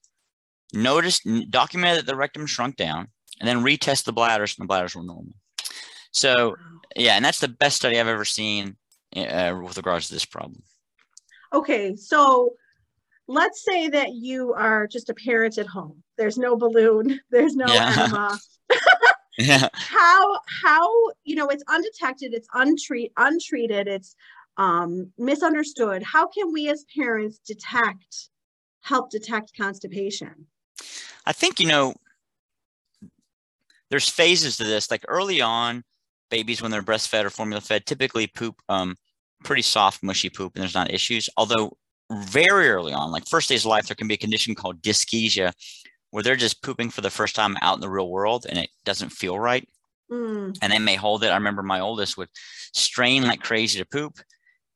noticed, 0.73 1.27
documented 1.51 1.99
that 1.99 2.07
the 2.07 2.17
rectum 2.17 2.47
shrunk 2.47 2.77
down, 2.77 3.09
and 3.39 3.49
then 3.49 3.65
retest 3.65 4.05
the 4.05 4.13
bladders 4.13 4.57
and 4.57 4.65
the 4.65 4.69
bladders 4.69 4.95
were 4.95 5.03
normal. 5.03 5.35
So, 6.13 6.57
yeah, 6.97 7.15
and 7.15 7.25
that's 7.25 7.41
the 7.41 7.49
best 7.49 7.77
study 7.77 7.99
I've 7.99 8.09
ever 8.09 8.25
seen 8.25 8.77
uh, 9.17 9.59
with 9.63 9.77
regards 9.77 10.09
to 10.09 10.15
this 10.15 10.25
problem. 10.25 10.63
Okay, 11.53 11.97
so 11.97 12.55
let's 13.31 13.65
say 13.65 13.89
that 13.89 14.13
you 14.13 14.53
are 14.55 14.89
just 14.89 15.09
a 15.09 15.15
parent 15.15 15.57
at 15.57 15.67
home. 15.67 16.03
There's 16.19 16.37
no 16.37 16.57
balloon, 16.57 17.21
there's 17.31 17.55
no 17.55 17.67
yeah. 17.73 17.95
enema. 17.97 18.39
yeah. 19.39 19.69
How 19.73 20.41
how 20.63 20.93
you 21.25 21.37
know 21.37 21.49
it's 21.49 21.65
undetected, 21.69 22.35
it's 22.35 22.49
untreat 22.53 23.13
untreated, 23.17 23.89
it's 23.89 24.15
um, 24.57 25.13
misunderstood. 25.17 26.03
How 26.03 26.27
can 26.27 26.53
we 26.53 26.69
as 26.69 26.85
parents 26.95 27.39
detect, 27.47 28.29
help 28.83 29.11
detect 29.11 29.53
constipation? 29.57 30.47
I 31.25 31.33
think 31.33 31.61
you 31.61 31.69
know 31.69 31.95
there's 33.91 34.09
phases 34.09 34.57
to 34.59 34.65
this. 34.65 34.91
Like 34.91 35.05
early 35.09 35.41
on, 35.41 35.85
babies 36.31 36.61
when 36.61 36.71
they're 36.71 36.83
breastfed 36.83 37.25
or 37.25 37.31
formula 37.31 37.61
fed 37.61 37.87
typically 37.87 38.27
poop 38.27 38.57
um, 38.69 38.97
pretty 39.45 39.63
soft, 39.63 40.03
mushy 40.03 40.29
poop, 40.29 40.55
and 40.55 40.63
there's 40.63 40.75
not 40.75 40.93
issues. 40.93 41.31
Although 41.37 41.77
very 42.11 42.69
early 42.69 42.93
on, 42.93 43.11
like 43.11 43.27
first 43.27 43.49
days 43.49 43.65
of 43.65 43.71
life, 43.71 43.87
there 43.87 43.95
can 43.95 44.09
be 44.09 44.15
a 44.15 44.19
condition 44.19 44.55
called 44.55 44.83
dyschezia, 44.83 45.53
where 46.11 46.23
they're 46.23 46.37
just 46.37 46.63
pooping 46.63 46.91
for 46.91 47.01
the 47.01 47.11
first 47.11 47.37
time 47.37 47.57
out 47.63 47.77
in 47.77 47.81
the 47.81 47.89
real 47.89 48.11
world 48.11 48.47
and 48.49 48.59
it 48.59 48.71
doesn't 48.85 49.11
feel 49.11 49.39
right. 49.39 49.69
Mm. 50.11 50.59
And 50.61 50.73
they 50.73 50.79
may 50.79 50.97
hold 50.97 51.23
it. 51.23 51.29
I 51.29 51.35
remember 51.35 51.63
my 51.63 51.81
oldest 51.81 52.17
would 52.17 52.29
strain 52.73 53.23
like 53.23 53.41
crazy 53.41 53.79
to 53.79 53.87
poop, 53.87 54.19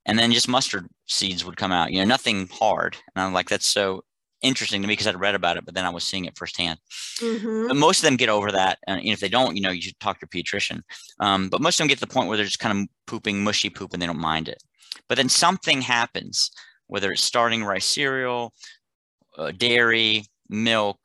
and 0.07 0.19
then 0.19 0.33
just 0.33 0.49
mustard 0.49 0.87
seeds 1.07 1.45
would 1.45 1.57
come 1.57 1.73
out, 1.73 1.93
you 1.93 1.99
know, 1.99 2.05
nothing 2.05 2.49
hard. 2.53 2.97
And 3.15 3.25
I'm 3.25 3.33
like, 3.33 3.49
that's 3.49 3.67
so 3.67 4.05
interesting 4.43 4.83
to 4.83 4.87
me 4.87 4.93
because 4.93 5.07
I'd 5.07 5.19
read 5.19 5.35
about 5.35 5.57
it, 5.57 5.65
but 5.65 5.75
then 5.75 5.87
I 5.87 5.91
was 5.91 6.05
seeing 6.05 6.27
it 6.27 6.37
firsthand. 6.37 6.79
Mm-hmm. 7.19 7.77
most 7.79 7.99
of 7.99 8.05
them 8.05 8.17
get 8.17 8.29
over 8.29 8.53
that. 8.53 8.79
And 8.87 9.01
if 9.03 9.21
they 9.21 9.29
don't, 9.29 9.57
you 9.57 9.63
know, 9.63 9.71
you 9.71 9.81
should 9.81 9.99
talk 9.99 10.21
to 10.21 10.27
your 10.31 10.45
pediatrician. 10.45 10.83
Um, 11.19 11.49
but 11.49 11.61
most 11.61 11.77
of 11.77 11.79
them 11.79 11.89
get 11.89 11.99
to 11.99 12.07
the 12.07 12.13
point 12.13 12.29
where 12.29 12.37
they're 12.37 12.47
just 12.47 12.59
kind 12.59 12.79
of 12.79 12.87
pooping 13.07 13.43
mushy 13.43 13.71
poop 13.71 13.93
and 13.93 14.03
they 14.03 14.07
don't 14.07 14.19
mind 14.19 14.49
it. 14.49 14.63
But 15.09 15.17
then 15.17 15.29
something 15.29 15.81
happens 15.81 16.51
whether 16.87 17.13
it's 17.13 17.23
starting 17.23 17.65
rice 17.65 17.87
cereal, 17.87 18.53
uh, 19.39 19.51
dairy, 19.53 20.25
milk, 20.49 20.99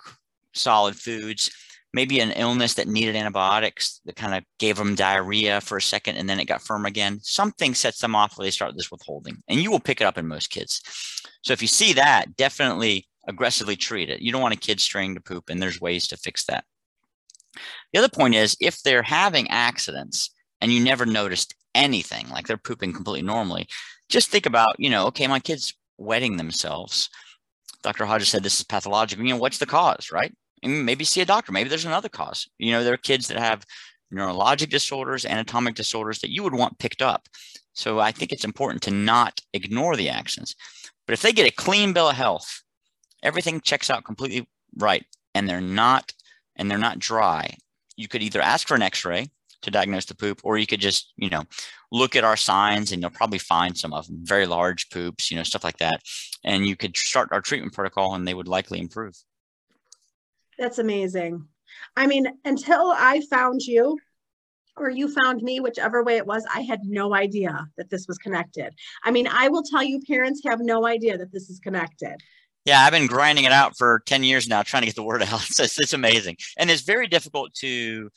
solid 0.53 0.95
foods, 0.95 1.51
maybe 1.93 2.19
an 2.19 2.31
illness 2.31 2.75
that 2.75 2.87
needed 2.87 3.15
antibiotics 3.15 4.01
that 4.05 4.15
kind 4.15 4.35
of 4.35 4.43
gave 4.59 4.75
them 4.75 4.95
diarrhea 4.95 5.59
for 5.61 5.77
a 5.77 5.81
second 5.81 6.15
and 6.17 6.29
then 6.29 6.39
it 6.39 6.45
got 6.45 6.61
firm 6.61 6.85
again. 6.85 7.19
Something 7.21 7.73
sets 7.73 7.99
them 7.99 8.15
off 8.15 8.37
where 8.37 8.45
they 8.45 8.51
start 8.51 8.75
this 8.75 8.91
withholding, 8.91 9.37
and 9.47 9.59
you 9.59 9.71
will 9.71 9.79
pick 9.79 10.01
it 10.01 10.05
up 10.05 10.17
in 10.17 10.27
most 10.27 10.49
kids. 10.49 10.81
So 11.41 11.53
if 11.53 11.61
you 11.61 11.67
see 11.67 11.93
that, 11.93 12.35
definitely 12.35 13.07
aggressively 13.27 13.75
treat 13.75 14.09
it. 14.09 14.21
You 14.21 14.31
don't 14.31 14.41
want 14.41 14.53
a 14.53 14.57
kid 14.57 14.79
straying 14.79 15.15
to 15.15 15.21
poop, 15.21 15.49
and 15.49 15.61
there's 15.61 15.81
ways 15.81 16.07
to 16.07 16.17
fix 16.17 16.45
that. 16.45 16.63
The 17.93 17.99
other 17.99 18.09
point 18.09 18.35
is 18.35 18.55
if 18.59 18.81
they're 18.81 19.03
having 19.03 19.49
accidents 19.49 20.31
and 20.61 20.71
you 20.71 20.83
never 20.83 21.05
noticed 21.05 21.55
anything, 21.73 22.29
like 22.29 22.47
they're 22.47 22.57
pooping 22.57 22.93
completely 22.93 23.25
normally, 23.25 23.67
just 24.09 24.29
think 24.29 24.45
about, 24.45 24.75
you 24.77 24.89
know, 24.89 25.05
okay, 25.07 25.27
my 25.27 25.39
kid's 25.39 25.73
wetting 25.97 26.37
themselves. 26.37 27.09
Dr. 27.83 28.05
Hodges 28.05 28.29
said 28.29 28.43
this 28.43 28.59
is 28.59 28.65
pathological. 28.65 29.25
You 29.25 29.33
know, 29.33 29.39
what's 29.39 29.59
the 29.59 29.65
cause, 29.65 30.11
right? 30.11 30.33
And 30.63 30.85
maybe 30.85 31.05
see 31.05 31.21
a 31.21 31.25
doctor. 31.25 31.51
Maybe 31.51 31.69
there's 31.69 31.85
another 31.85 32.09
cause. 32.09 32.49
You 32.57 32.71
know, 32.71 32.83
there 32.83 32.93
are 32.93 32.97
kids 32.97 33.27
that 33.27 33.39
have 33.39 33.65
neurologic 34.13 34.69
disorders, 34.69 35.25
anatomic 35.25 35.75
disorders 35.75 36.19
that 36.19 36.31
you 36.31 36.43
would 36.43 36.55
want 36.55 36.79
picked 36.79 37.01
up. 37.01 37.29
So 37.73 37.99
I 37.99 38.11
think 38.11 38.31
it's 38.31 38.43
important 38.43 38.81
to 38.83 38.91
not 38.91 39.39
ignore 39.53 39.95
the 39.95 40.09
actions. 40.09 40.55
But 41.05 41.13
if 41.13 41.21
they 41.21 41.31
get 41.31 41.47
a 41.47 41.55
clean 41.55 41.93
bill 41.93 42.09
of 42.09 42.15
health, 42.15 42.61
everything 43.23 43.61
checks 43.61 43.89
out 43.89 44.03
completely 44.03 44.47
right, 44.77 45.05
and 45.33 45.47
they're 45.47 45.61
not 45.61 46.13
and 46.55 46.69
they're 46.69 46.77
not 46.77 46.99
dry, 46.99 47.55
you 47.95 48.07
could 48.09 48.21
either 48.21 48.41
ask 48.41 48.67
for 48.67 48.75
an 48.75 48.81
X-ray 48.81 49.29
to 49.61 49.71
diagnose 49.71 50.05
the 50.05 50.15
poop, 50.15 50.41
or 50.43 50.57
you 50.57 50.67
could 50.67 50.81
just, 50.81 51.13
you 51.15 51.29
know, 51.29 51.43
look 51.91 52.15
at 52.15 52.23
our 52.23 52.37
signs 52.37 52.91
and 52.91 53.01
you'll 53.01 53.11
probably 53.11 53.39
find 53.39 53.77
some 53.77 53.93
of 53.93 54.07
them, 54.07 54.17
very 54.21 54.45
large 54.45 54.89
poops, 54.89 55.31
you 55.31 55.37
know, 55.37 55.43
stuff 55.43 55.63
like 55.63 55.77
that. 55.77 56.01
And 56.43 56.65
you 56.67 56.75
could 56.75 56.95
start 56.95 57.29
our 57.31 57.41
treatment 57.41 57.73
protocol 57.73 58.15
and 58.15 58.27
they 58.27 58.33
would 58.33 58.47
likely 58.47 58.79
improve. 58.79 59.15
That's 60.57 60.79
amazing. 60.79 61.47
I 61.95 62.07
mean, 62.07 62.27
until 62.45 62.91
I 62.95 63.21
found 63.29 63.61
you 63.61 63.97
or 64.75 64.89
you 64.89 65.13
found 65.13 65.41
me, 65.41 65.59
whichever 65.59 66.03
way 66.03 66.17
it 66.17 66.25
was, 66.25 66.45
I 66.53 66.61
had 66.61 66.81
no 66.83 67.13
idea 67.13 67.67
that 67.77 67.89
this 67.89 68.07
was 68.07 68.17
connected. 68.17 68.73
I 69.03 69.11
mean, 69.11 69.27
I 69.27 69.49
will 69.49 69.63
tell 69.63 69.83
you, 69.83 69.99
parents 70.01 70.41
have 70.45 70.59
no 70.59 70.85
idea 70.85 71.17
that 71.17 71.31
this 71.31 71.49
is 71.49 71.59
connected. 71.59 72.15
Yeah, 72.65 72.81
I've 72.81 72.91
been 72.91 73.07
grinding 73.07 73.45
it 73.45 73.51
out 73.51 73.77
for 73.77 74.03
10 74.05 74.23
years 74.23 74.47
now, 74.47 74.61
trying 74.61 74.81
to 74.81 74.87
get 74.87 74.95
the 74.95 75.03
word 75.03 75.23
out. 75.23 75.41
It's, 75.59 75.79
it's 75.79 75.93
amazing. 75.93 76.37
And 76.57 76.69
it's 76.69 76.83
very 76.83 77.07
difficult 77.07 77.53
to 77.55 78.09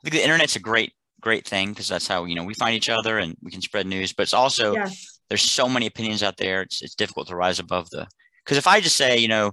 I 0.00 0.02
think 0.02 0.14
the 0.14 0.22
internet's 0.22 0.56
a 0.56 0.60
great 0.60 0.92
great 1.20 1.46
thing 1.46 1.70
because 1.70 1.88
that's 1.88 2.06
how 2.06 2.24
you 2.24 2.34
know 2.34 2.44
we 2.44 2.54
find 2.54 2.74
each 2.74 2.88
other 2.88 3.18
and 3.18 3.36
we 3.42 3.50
can 3.50 3.62
spread 3.62 3.86
news. 3.86 4.12
But 4.12 4.24
it's 4.24 4.34
also 4.34 4.74
yes. 4.74 5.20
there's 5.28 5.42
so 5.42 5.68
many 5.68 5.86
opinions 5.86 6.22
out 6.22 6.36
there. 6.36 6.62
It's 6.62 6.82
it's 6.82 6.94
difficult 6.94 7.28
to 7.28 7.36
rise 7.36 7.58
above 7.58 7.90
the 7.90 8.06
because 8.44 8.58
if 8.58 8.66
I 8.66 8.80
just 8.80 8.96
say 8.96 9.18
you 9.18 9.28
know 9.28 9.52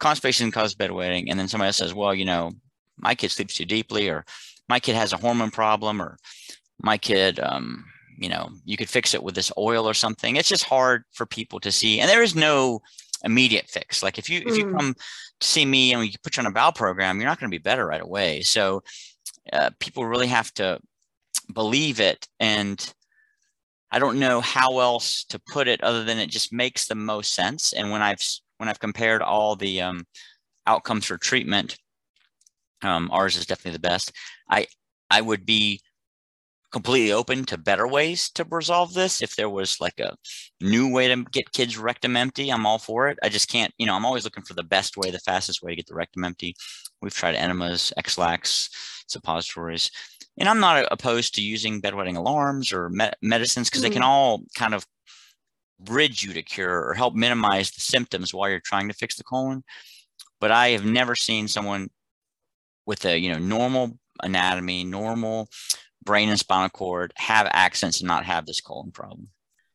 constipation 0.00 0.50
causes 0.50 0.76
bedwetting, 0.76 1.26
and 1.28 1.38
then 1.38 1.48
somebody 1.48 1.68
else 1.68 1.76
says, 1.76 1.94
well, 1.94 2.14
you 2.14 2.24
know, 2.24 2.52
my 2.98 3.14
kid 3.14 3.30
sleeps 3.30 3.54
too 3.54 3.64
deeply, 3.64 4.08
or 4.08 4.24
my 4.68 4.80
kid 4.80 4.96
has 4.96 5.12
a 5.12 5.16
hormone 5.16 5.50
problem, 5.50 6.00
or 6.00 6.18
my 6.82 6.98
kid, 6.98 7.40
um, 7.40 7.84
you 8.18 8.28
know, 8.28 8.50
you 8.64 8.76
could 8.76 8.88
fix 8.88 9.14
it 9.14 9.22
with 9.22 9.34
this 9.34 9.52
oil 9.56 9.88
or 9.88 9.94
something. 9.94 10.36
It's 10.36 10.48
just 10.48 10.64
hard 10.64 11.04
for 11.12 11.26
people 11.26 11.60
to 11.60 11.72
see, 11.72 12.00
and 12.00 12.08
there 12.08 12.22
is 12.22 12.34
no 12.34 12.80
immediate 13.24 13.68
fix. 13.68 14.02
Like 14.02 14.18
if 14.18 14.28
you 14.28 14.40
mm. 14.40 14.50
if 14.50 14.56
you 14.56 14.66
mm. 14.66 14.76
come 14.76 14.94
to 15.40 15.46
see 15.46 15.64
me 15.64 15.92
and 15.92 16.00
we 16.00 16.14
put 16.22 16.36
you 16.36 16.42
on 16.42 16.46
a 16.46 16.52
bowel 16.52 16.72
program, 16.72 17.18
you're 17.18 17.28
not 17.28 17.40
going 17.40 17.50
to 17.50 17.58
be 17.58 17.62
better 17.62 17.86
right 17.86 18.02
away. 18.02 18.42
So 18.42 18.82
uh, 19.52 19.70
people 19.78 20.06
really 20.06 20.28
have 20.28 20.52
to 20.54 20.78
believe 21.52 22.00
it 22.00 22.26
and 22.40 22.94
i 23.90 23.98
don't 23.98 24.18
know 24.18 24.40
how 24.40 24.78
else 24.78 25.24
to 25.24 25.38
put 25.38 25.68
it 25.68 25.82
other 25.82 26.04
than 26.04 26.18
it 26.18 26.30
just 26.30 26.52
makes 26.52 26.86
the 26.86 26.94
most 26.94 27.34
sense. 27.34 27.72
And 27.72 27.90
when 27.90 28.02
i've 28.02 28.22
when 28.58 28.68
i've 28.68 28.80
compared 28.80 29.22
all 29.22 29.56
the 29.56 29.82
um, 29.82 30.06
outcomes 30.66 31.06
for 31.06 31.18
treatment 31.18 31.76
um, 32.82 33.10
ours 33.12 33.36
is 33.36 33.46
definitely 33.46 33.72
the 33.72 33.88
best. 33.88 34.12
I 34.50 34.66
i 35.10 35.20
would 35.20 35.46
be 35.46 35.80
completely 36.72 37.12
open 37.12 37.44
to 37.44 37.56
better 37.56 37.86
ways 37.86 38.30
to 38.30 38.44
resolve 38.50 38.94
this. 38.94 39.22
If 39.22 39.36
there 39.36 39.48
was 39.48 39.80
like 39.80 40.00
a 40.00 40.16
new 40.60 40.92
way 40.92 41.08
to 41.08 41.24
get 41.30 41.52
kids 41.52 41.78
rectum 41.78 42.16
empty 42.16 42.50
i'm 42.50 42.66
all 42.66 42.78
for 42.78 43.08
it. 43.08 43.18
I 43.22 43.28
just 43.28 43.48
can't 43.50 43.72
you 43.78 43.86
know 43.86 43.94
i'm 43.94 44.04
always 44.06 44.24
looking 44.24 44.44
for 44.44 44.54
the 44.54 44.62
best 44.62 44.96
way 44.96 45.10
the 45.10 45.18
fastest 45.20 45.62
way 45.62 45.72
to 45.72 45.76
get 45.76 45.86
the 45.86 45.94
rectum 45.94 46.24
empty. 46.24 46.54
We've 47.00 47.14
tried 47.14 47.34
enemas 47.36 47.92
Ex-Lax 47.96 48.70
suppositories. 49.08 49.90
And 50.38 50.48
I'm 50.48 50.60
not 50.60 50.86
opposed 50.90 51.34
to 51.34 51.42
using 51.42 51.80
bedwetting 51.80 52.16
alarms 52.16 52.72
or 52.72 52.90
me- 52.90 53.10
medicines 53.22 53.68
because 53.68 53.82
mm-hmm. 53.82 53.90
they 53.90 53.94
can 53.94 54.02
mm. 54.02 54.06
all 54.06 54.42
kind 54.56 54.74
of 54.74 54.86
bridge 55.80 56.22
you 56.22 56.32
to 56.32 56.42
cure 56.42 56.86
or 56.88 56.94
help 56.94 57.14
minimize 57.14 57.70
the 57.70 57.80
symptoms 57.80 58.32
while 58.32 58.48
you're 58.48 58.60
trying 58.60 58.88
to 58.88 58.94
fix 58.94 59.16
the 59.16 59.24
colon. 59.24 59.62
But 60.40 60.50
I 60.50 60.70
have 60.70 60.84
never 60.84 61.14
seen 61.14 61.48
someone 61.48 61.88
with 62.86 63.04
a 63.04 63.18
you 63.18 63.32
know 63.32 63.38
normal 63.38 63.98
anatomy, 64.22 64.84
normal 64.84 65.48
brain 66.04 66.28
and 66.28 66.38
spinal 66.38 66.68
cord 66.68 67.12
have 67.16 67.48
accents 67.50 68.00
and 68.00 68.08
not 68.08 68.24
have 68.24 68.44
this 68.44 68.60
colon 68.60 68.90
problem. 68.90 69.28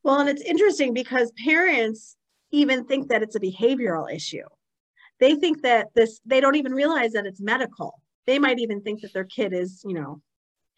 Well, 0.04 0.20
and 0.20 0.30
it's 0.30 0.42
interesting 0.42 0.94
because 0.94 1.32
parents 1.44 2.16
even 2.52 2.86
think 2.86 3.10
that 3.10 3.24
it's 3.24 3.36
a 3.36 3.40
behavioral 3.40 4.14
issue. 4.14 4.44
They 5.20 5.36
think 5.36 5.64
that 5.64 5.88
this, 5.96 6.22
they 6.26 6.40
don't 6.40 6.56
even 6.56 6.74
realize 6.74 7.14
that 7.14 7.26
it's 7.26 7.42
medical 7.42 8.00
they 8.30 8.38
might 8.38 8.60
even 8.60 8.80
think 8.82 9.02
that 9.02 9.12
their 9.12 9.24
kid 9.24 9.54
is, 9.54 9.82
you 9.84 9.96
know, 9.96 10.22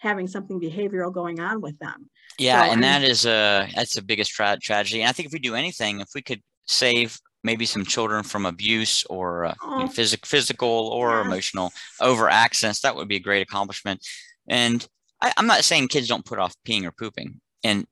having 0.02 0.28
something 0.28 0.60
behavioral 0.60 1.14
going 1.14 1.40
on 1.40 1.62
with 1.62 1.78
them. 1.80 2.10
Yeah, 2.40 2.66
So, 2.66 2.72
and 2.74 2.84
that 2.84 3.04
is 3.04 3.26
a 3.26 3.68
that's 3.76 3.94
the 3.96 4.02
biggest 4.02 4.32
tra- 4.32 4.58
tragedy. 4.62 5.02
And 5.02 5.10
I 5.10 5.12
think 5.12 5.28
if 5.28 5.34
we 5.34 5.40
do 5.40 5.56
anything, 5.56 6.00
if 6.00 6.10
we 6.16 6.22
could 6.22 6.42
save 6.68 7.20
maybe 7.44 7.66
some 7.66 7.86
children 7.86 8.24
from 8.24 8.46
abuse 8.46 9.04
or 9.06 9.46
uh, 9.46 9.54
you 9.64 9.70
know, 9.70 9.84
Oh. 9.84 9.88
physic- 9.88 10.26
physical 10.26 10.70
or 10.70 11.22
emotional 11.22 11.72
over 12.00 12.30
access, 12.30 12.82
that 12.82 12.96
would 12.96 13.08
be 13.08 13.16
a 13.16 13.20
great 13.20 13.42
accomplishment. 13.42 14.06
And 14.48 14.86
I, 15.22 15.32
I'm 15.38 15.48
not 15.48 15.64
saying 15.64 15.88
kids 15.90 16.08
don't 16.08 16.26
put 16.26 16.40
off 16.40 16.56
peeing 16.68 16.84
or 16.84 16.92
pooping. 16.92 17.40
And 17.64 17.86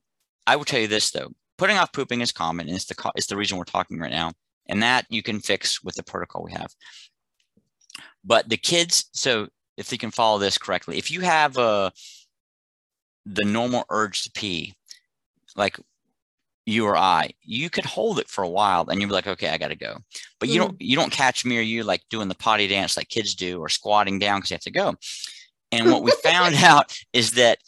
I 0.46 0.56
will 0.56 0.64
tell 0.64 0.80
you 0.80 0.88
this 0.88 1.10
though, 1.12 1.30
putting 1.58 1.76
off 1.78 1.92
pooping 1.92 2.20
is 2.22 2.32
common, 2.32 2.66
and 2.66 2.74
it's 2.76 2.86
the 2.86 2.94
co- 2.96 3.12
it's 3.14 3.26
the 3.26 3.36
reason 3.36 3.56
we're 3.56 3.64
talking 3.64 3.98
right 4.00 4.10
now. 4.10 4.32
And 4.68 4.82
that 4.82 5.06
you 5.10 5.22
can 5.22 5.38
fix 5.40 5.82
with 5.82 5.94
the 5.96 6.02
protocol 6.04 6.42
we 6.44 6.52
have. 6.52 6.72
But 8.24 8.48
the 8.48 8.56
kids, 8.56 9.06
so 9.12 9.48
if 9.76 9.92
you 9.92 9.98
can 9.98 10.10
follow 10.10 10.38
this 10.38 10.58
correctly, 10.58 10.98
if 10.98 11.10
you 11.10 11.20
have 11.20 11.56
a 11.56 11.92
the 13.26 13.44
normal 13.44 13.84
urge 13.90 14.24
to 14.24 14.30
pee, 14.32 14.74
like 15.56 15.78
you 16.66 16.86
or 16.86 16.96
I, 16.96 17.30
you 17.42 17.70
could 17.70 17.84
hold 17.84 18.18
it 18.18 18.28
for 18.28 18.44
a 18.44 18.48
while 18.48 18.86
and 18.88 19.00
you'd 19.00 19.08
be 19.08 19.12
like, 19.12 19.26
okay, 19.26 19.48
I 19.48 19.58
gotta 19.58 19.76
go. 19.76 19.98
But 20.38 20.48
you 20.48 20.58
don't 20.58 20.74
mm. 20.74 20.76
you 20.80 20.96
don't 20.96 21.12
catch 21.12 21.44
me 21.44 21.58
or 21.58 21.62
you 21.62 21.82
like 21.82 22.02
doing 22.10 22.28
the 22.28 22.34
potty 22.34 22.68
dance 22.68 22.96
like 22.96 23.08
kids 23.08 23.34
do 23.34 23.60
or 23.60 23.68
squatting 23.68 24.18
down 24.18 24.38
because 24.38 24.50
you 24.50 24.54
have 24.54 24.60
to 24.62 24.70
go. 24.70 24.94
And 25.72 25.90
what 25.90 26.02
we 26.02 26.12
found 26.22 26.54
out 26.62 26.96
is 27.12 27.32
that 27.32 27.58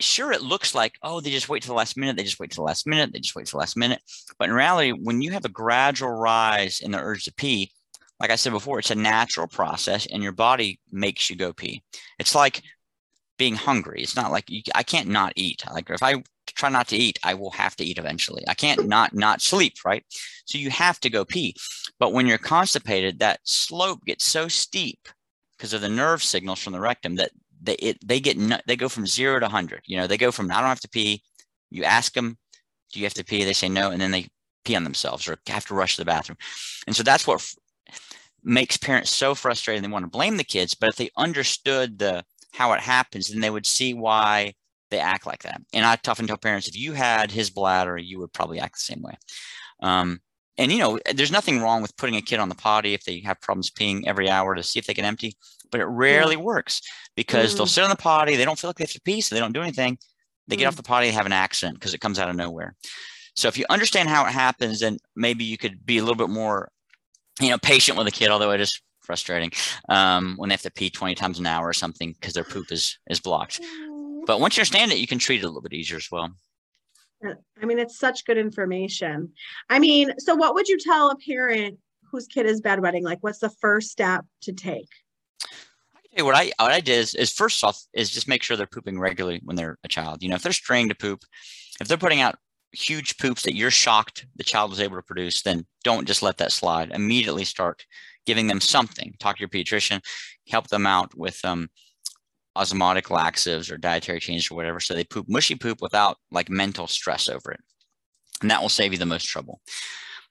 sure 0.00 0.32
it 0.32 0.42
looks 0.42 0.74
like, 0.74 0.94
oh, 1.02 1.20
they 1.20 1.30
just 1.30 1.48
wait 1.48 1.62
to 1.62 1.68
the 1.68 1.74
last 1.74 1.96
minute, 1.96 2.16
they 2.16 2.22
just 2.22 2.40
wait 2.40 2.50
to 2.50 2.56
the 2.56 2.62
last 2.62 2.86
minute, 2.86 3.12
they 3.12 3.20
just 3.20 3.34
wait 3.34 3.46
to 3.46 3.52
the 3.52 3.58
last 3.58 3.76
minute. 3.76 4.00
But 4.38 4.48
in 4.48 4.54
reality, 4.54 4.90
when 4.90 5.22
you 5.22 5.32
have 5.32 5.44
a 5.44 5.50
gradual 5.50 6.10
rise 6.10 6.80
in 6.80 6.90
the 6.90 6.98
urge 6.98 7.24
to 7.24 7.34
pee, 7.34 7.72
like 8.20 8.30
I 8.30 8.36
said 8.36 8.52
before, 8.52 8.78
it's 8.78 8.90
a 8.90 8.94
natural 8.94 9.46
process 9.46 10.06
and 10.06 10.22
your 10.22 10.32
body 10.32 10.80
makes 10.90 11.28
you 11.28 11.36
go 11.36 11.52
pee. 11.52 11.82
It's 12.18 12.34
like 12.34 12.62
being 13.38 13.54
hungry. 13.54 14.00
It's 14.02 14.16
not 14.16 14.32
like 14.32 14.48
you, 14.48 14.62
I 14.74 14.82
can't 14.82 15.08
not 15.08 15.32
eat. 15.36 15.62
Like 15.70 15.90
if 15.90 16.02
I 16.02 16.22
try 16.54 16.68
not 16.68 16.88
to 16.88 16.96
eat, 16.96 17.18
I 17.22 17.34
will 17.34 17.50
have 17.50 17.76
to 17.76 17.84
eat 17.84 17.98
eventually. 17.98 18.44
I 18.48 18.54
can't 18.54 18.88
not 18.88 19.14
not 19.14 19.42
sleep, 19.42 19.74
right? 19.84 20.04
So 20.46 20.58
you 20.58 20.70
have 20.70 21.00
to 21.00 21.10
go 21.10 21.24
pee. 21.24 21.54
But 21.98 22.12
when 22.12 22.26
you're 22.26 22.38
constipated, 22.38 23.18
that 23.18 23.40
slope 23.44 24.04
gets 24.06 24.24
so 24.24 24.48
steep 24.48 25.08
because 25.56 25.72
of 25.72 25.80
the 25.80 25.88
nerve 25.88 26.22
signals 26.22 26.62
from 26.62 26.72
the 26.72 26.80
rectum 26.80 27.16
that 27.16 27.30
they 27.60 27.74
it, 27.74 27.98
they 28.06 28.20
get 28.20 28.38
they 28.66 28.76
go 28.76 28.88
from 28.88 29.06
zero 29.06 29.40
to 29.40 29.48
hundred. 29.48 29.82
You 29.86 29.98
know, 29.98 30.06
they 30.06 30.18
go 30.18 30.30
from 30.30 30.50
I 30.50 30.60
don't 30.60 30.68
have 30.68 30.80
to 30.80 30.88
pee. 30.88 31.22
You 31.70 31.84
ask 31.84 32.14
them, 32.14 32.38
do 32.92 33.00
you 33.00 33.06
have 33.06 33.14
to 33.14 33.24
pee? 33.24 33.44
They 33.44 33.52
say 33.52 33.68
no, 33.68 33.90
and 33.90 34.00
then 34.00 34.10
they 34.10 34.28
pee 34.64 34.76
on 34.76 34.84
themselves 34.84 35.28
or 35.28 35.38
have 35.48 35.66
to 35.66 35.74
rush 35.74 35.96
to 35.96 36.02
the 36.02 36.06
bathroom. 36.06 36.38
And 36.86 36.96
so 36.96 37.02
that's 37.02 37.26
what 37.26 37.44
makes 38.46 38.76
parents 38.76 39.10
so 39.10 39.34
frustrated. 39.34 39.84
They 39.84 39.88
want 39.88 40.04
to 40.04 40.10
blame 40.10 40.36
the 40.36 40.44
kids, 40.44 40.74
but 40.74 40.88
if 40.88 40.96
they 40.96 41.10
understood 41.16 41.98
the 41.98 42.24
how 42.52 42.72
it 42.72 42.80
happens, 42.80 43.28
then 43.28 43.40
they 43.40 43.50
would 43.50 43.66
see 43.66 43.92
why 43.92 44.54
they 44.90 44.98
act 44.98 45.26
like 45.26 45.42
that. 45.42 45.60
And 45.74 45.84
I 45.84 45.98
often 46.08 46.26
tell 46.26 46.38
parents, 46.38 46.68
if 46.68 46.76
you 46.76 46.92
had 46.92 47.30
his 47.30 47.50
bladder, 47.50 47.98
you 47.98 48.18
would 48.20 48.32
probably 48.32 48.60
act 48.60 48.74
the 48.76 48.80
same 48.94 49.02
way. 49.02 49.16
Um, 49.82 50.20
and 50.56 50.72
you 50.72 50.78
know, 50.78 50.98
there's 51.14 51.32
nothing 51.32 51.60
wrong 51.60 51.82
with 51.82 51.96
putting 51.96 52.16
a 52.16 52.22
kid 52.22 52.38
on 52.38 52.48
the 52.48 52.54
potty 52.54 52.94
if 52.94 53.04
they 53.04 53.20
have 53.20 53.40
problems 53.40 53.70
peeing 53.70 54.06
every 54.06 54.30
hour 54.30 54.54
to 54.54 54.62
see 54.62 54.78
if 54.78 54.86
they 54.86 54.94
can 54.94 55.04
empty, 55.04 55.36
but 55.70 55.80
it 55.80 55.86
rarely 55.86 56.36
works 56.36 56.80
because 57.16 57.54
they'll 57.54 57.66
Mm. 57.66 57.70
sit 57.70 57.84
on 57.84 57.90
the 57.90 57.96
potty, 57.96 58.36
they 58.36 58.44
don't 58.44 58.58
feel 58.58 58.70
like 58.70 58.76
they 58.76 58.84
have 58.84 58.92
to 58.92 59.00
pee, 59.02 59.20
so 59.20 59.34
they 59.34 59.40
don't 59.40 59.52
do 59.52 59.60
anything. 59.62 59.98
They 60.48 60.56
get 60.56 60.64
Mm. 60.64 60.68
off 60.68 60.76
the 60.76 60.82
potty, 60.84 61.08
they 61.08 61.12
have 61.12 61.26
an 61.26 61.32
accident 61.32 61.78
because 61.78 61.94
it 61.94 62.00
comes 62.00 62.18
out 62.18 62.30
of 62.30 62.36
nowhere. 62.36 62.76
So 63.34 63.48
if 63.48 63.58
you 63.58 63.66
understand 63.68 64.08
how 64.08 64.24
it 64.24 64.32
happens, 64.32 64.80
then 64.80 64.98
maybe 65.14 65.44
you 65.44 65.58
could 65.58 65.84
be 65.84 65.98
a 65.98 66.02
little 66.02 66.16
bit 66.16 66.30
more, 66.30 66.70
you 67.40 67.50
know, 67.50 67.58
patient 67.58 67.98
with 67.98 68.06
a 68.06 68.10
kid, 68.10 68.30
although 68.30 68.52
it 68.52 68.60
is 68.60 68.80
frustrating 69.02 69.52
um, 69.88 70.34
when 70.36 70.48
they 70.48 70.54
have 70.54 70.62
to 70.62 70.70
pee 70.70 70.90
20 70.90 71.14
times 71.14 71.38
an 71.38 71.46
hour 71.46 71.68
or 71.68 71.72
something 71.72 72.12
because 72.12 72.34
their 72.34 72.44
poop 72.44 72.72
is 72.72 72.98
is 73.08 73.20
blocked. 73.20 73.60
But 74.26 74.40
once 74.40 74.56
you 74.56 74.62
understand 74.62 74.92
it, 74.92 74.98
you 74.98 75.06
can 75.06 75.18
treat 75.18 75.40
it 75.40 75.44
a 75.44 75.46
little 75.46 75.62
bit 75.62 75.72
easier 75.72 75.96
as 75.96 76.08
well. 76.10 76.32
Uh, 77.24 77.34
I 77.62 77.66
mean, 77.66 77.78
it's 77.78 77.98
such 77.98 78.24
good 78.24 78.36
information. 78.36 79.32
I 79.70 79.78
mean, 79.78 80.12
so 80.18 80.34
what 80.34 80.54
would 80.54 80.68
you 80.68 80.78
tell 80.78 81.10
a 81.10 81.16
parent 81.16 81.78
whose 82.10 82.26
kid 82.26 82.46
is 82.46 82.60
bedwetting? 82.60 83.02
Like, 83.02 83.18
what's 83.22 83.38
the 83.38 83.50
first 83.60 83.90
step 83.90 84.24
to 84.42 84.52
take? 84.52 84.88
Hey, 86.10 86.22
what 86.22 86.34
I 86.34 86.50
what 86.58 86.72
I 86.72 86.80
did 86.80 86.98
is, 86.98 87.14
is 87.14 87.32
first 87.32 87.62
off 87.62 87.80
is 87.92 88.10
just 88.10 88.26
make 88.26 88.42
sure 88.42 88.56
they're 88.56 88.66
pooping 88.66 88.98
regularly 88.98 89.40
when 89.44 89.54
they're 89.54 89.78
a 89.84 89.88
child. 89.88 90.22
You 90.22 90.30
know, 90.30 90.34
if 90.34 90.42
they're 90.42 90.52
straying 90.52 90.88
to 90.88 90.94
poop, 90.94 91.20
if 91.80 91.88
they're 91.88 91.98
putting 91.98 92.20
out 92.20 92.36
huge 92.76 93.16
poops 93.18 93.42
that 93.42 93.56
you're 93.56 93.70
shocked 93.70 94.26
the 94.36 94.44
child 94.44 94.70
was 94.70 94.80
able 94.80 94.96
to 94.96 95.02
produce, 95.02 95.42
then 95.42 95.66
don't 95.84 96.06
just 96.06 96.22
let 96.22 96.38
that 96.38 96.52
slide. 96.52 96.90
Immediately 96.92 97.44
start 97.44 97.84
giving 98.26 98.46
them 98.46 98.60
something. 98.60 99.14
Talk 99.18 99.36
to 99.36 99.40
your 99.40 99.48
pediatrician, 99.48 100.00
help 100.48 100.68
them 100.68 100.86
out 100.86 101.16
with 101.16 101.42
um, 101.44 101.68
osmotic 102.56 103.10
laxatives 103.10 103.70
or 103.70 103.78
dietary 103.78 104.20
changes 104.20 104.50
or 104.50 104.56
whatever, 104.56 104.80
so 104.80 104.94
they 104.94 105.04
poop 105.04 105.26
mushy 105.28 105.54
poop 105.54 105.80
without 105.80 106.18
like 106.30 106.50
mental 106.50 106.86
stress 106.86 107.28
over 107.28 107.52
it, 107.52 107.60
and 108.42 108.50
that 108.50 108.60
will 108.60 108.68
save 108.68 108.92
you 108.92 108.98
the 108.98 109.06
most 109.06 109.24
trouble. 109.24 109.60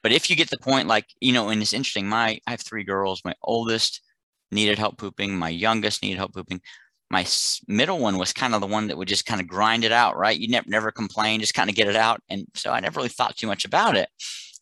But 0.03 0.12
if 0.12 0.29
you 0.29 0.36
get 0.36 0.49
the 0.49 0.58
point 0.60 0.88
like 0.88 1.05
you 1.19 1.34
know, 1.34 1.49
and 1.49 1.62
it's 1.62 1.73
interesting, 1.73 2.08
my 2.08 2.39
I 2.47 2.51
have 2.51 2.62
three 2.62 2.84
girls. 2.84 3.21
My 3.25 3.34
oldest 3.41 4.01
needed 4.51 4.77
help 4.77 4.97
pooping. 4.97 5.36
My 5.36 5.49
youngest 5.49 6.03
needed 6.03 6.17
help 6.17 6.34
pooping. 6.34 6.62
My 7.12 7.26
middle 7.68 8.00
one 8.00 8.18
was 8.18 8.34
kind 8.34 8.56
of 8.56 8.62
the 8.62 8.68
one 8.68 8.88
that 8.88 8.98
would 8.98 9.08
just 9.08 9.26
kind 9.26 9.39
of 9.39 9.48
grind 9.48 9.84
it 9.84 9.91
out, 9.91 10.18
right? 10.18 10.38
You 10.38 10.48
never 10.48 10.68
never 10.70 10.91
complain, 10.91 11.39
just 11.39 11.54
kind 11.54 11.70
of 11.70 11.76
get 11.76 11.88
it 11.88 11.96
out. 11.96 12.22
And 12.30 12.48
so 12.56 12.72
I 12.72 12.80
never 12.80 12.98
really 12.98 13.10
thought 13.10 13.38
too 13.38 13.48
much 13.48 13.63
about 13.65 13.96
it. 13.96 14.10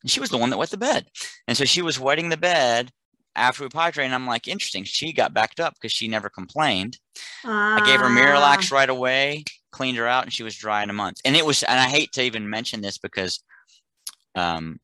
And 0.02 0.12
she 0.12 0.20
was 0.20 0.30
the 0.30 0.38
one 0.38 0.50
that 0.50 0.58
wet 0.58 0.70
the 0.70 0.78
bed. 0.78 1.08
And 1.48 1.58
so 1.58 1.64
she 1.66 1.82
was 1.82 2.00
wetting 2.00 2.30
the 2.30 2.38
bed 2.38 2.92
after 3.36 3.64
we 3.64 3.70
potty 3.70 3.94
trained. 3.94 4.14
I'm 4.14 4.28
like, 4.28 4.48
interesting. 4.48 4.84
She 4.84 5.14
got 5.14 5.34
backed 5.34 5.60
up 5.60 5.74
because 5.76 5.92
she 5.92 6.08
never 6.08 6.30
complained. 6.30 7.00
I 7.46 7.82
gave 7.86 8.00
her 8.00 8.08
Ah, 8.08 8.10
Miralax 8.10 8.72
right 8.72 8.90
away, 8.90 9.46
cleaned 9.72 9.98
her 9.98 10.08
out, 10.08 10.24
and 10.24 10.34
she 10.34 10.44
was 10.44 10.56
dry 10.56 10.84
in 10.84 10.90
a 10.90 10.94
month. 10.94 11.18
And 11.26 11.36
it 11.36 11.46
was, 11.46 11.64
and 11.64 11.80
I 11.80 11.88
hate 11.88 12.12
to 12.14 12.22
even 12.22 12.50
mention 12.50 12.82
this 12.82 12.98
because 12.98 13.44
um, 14.36 14.80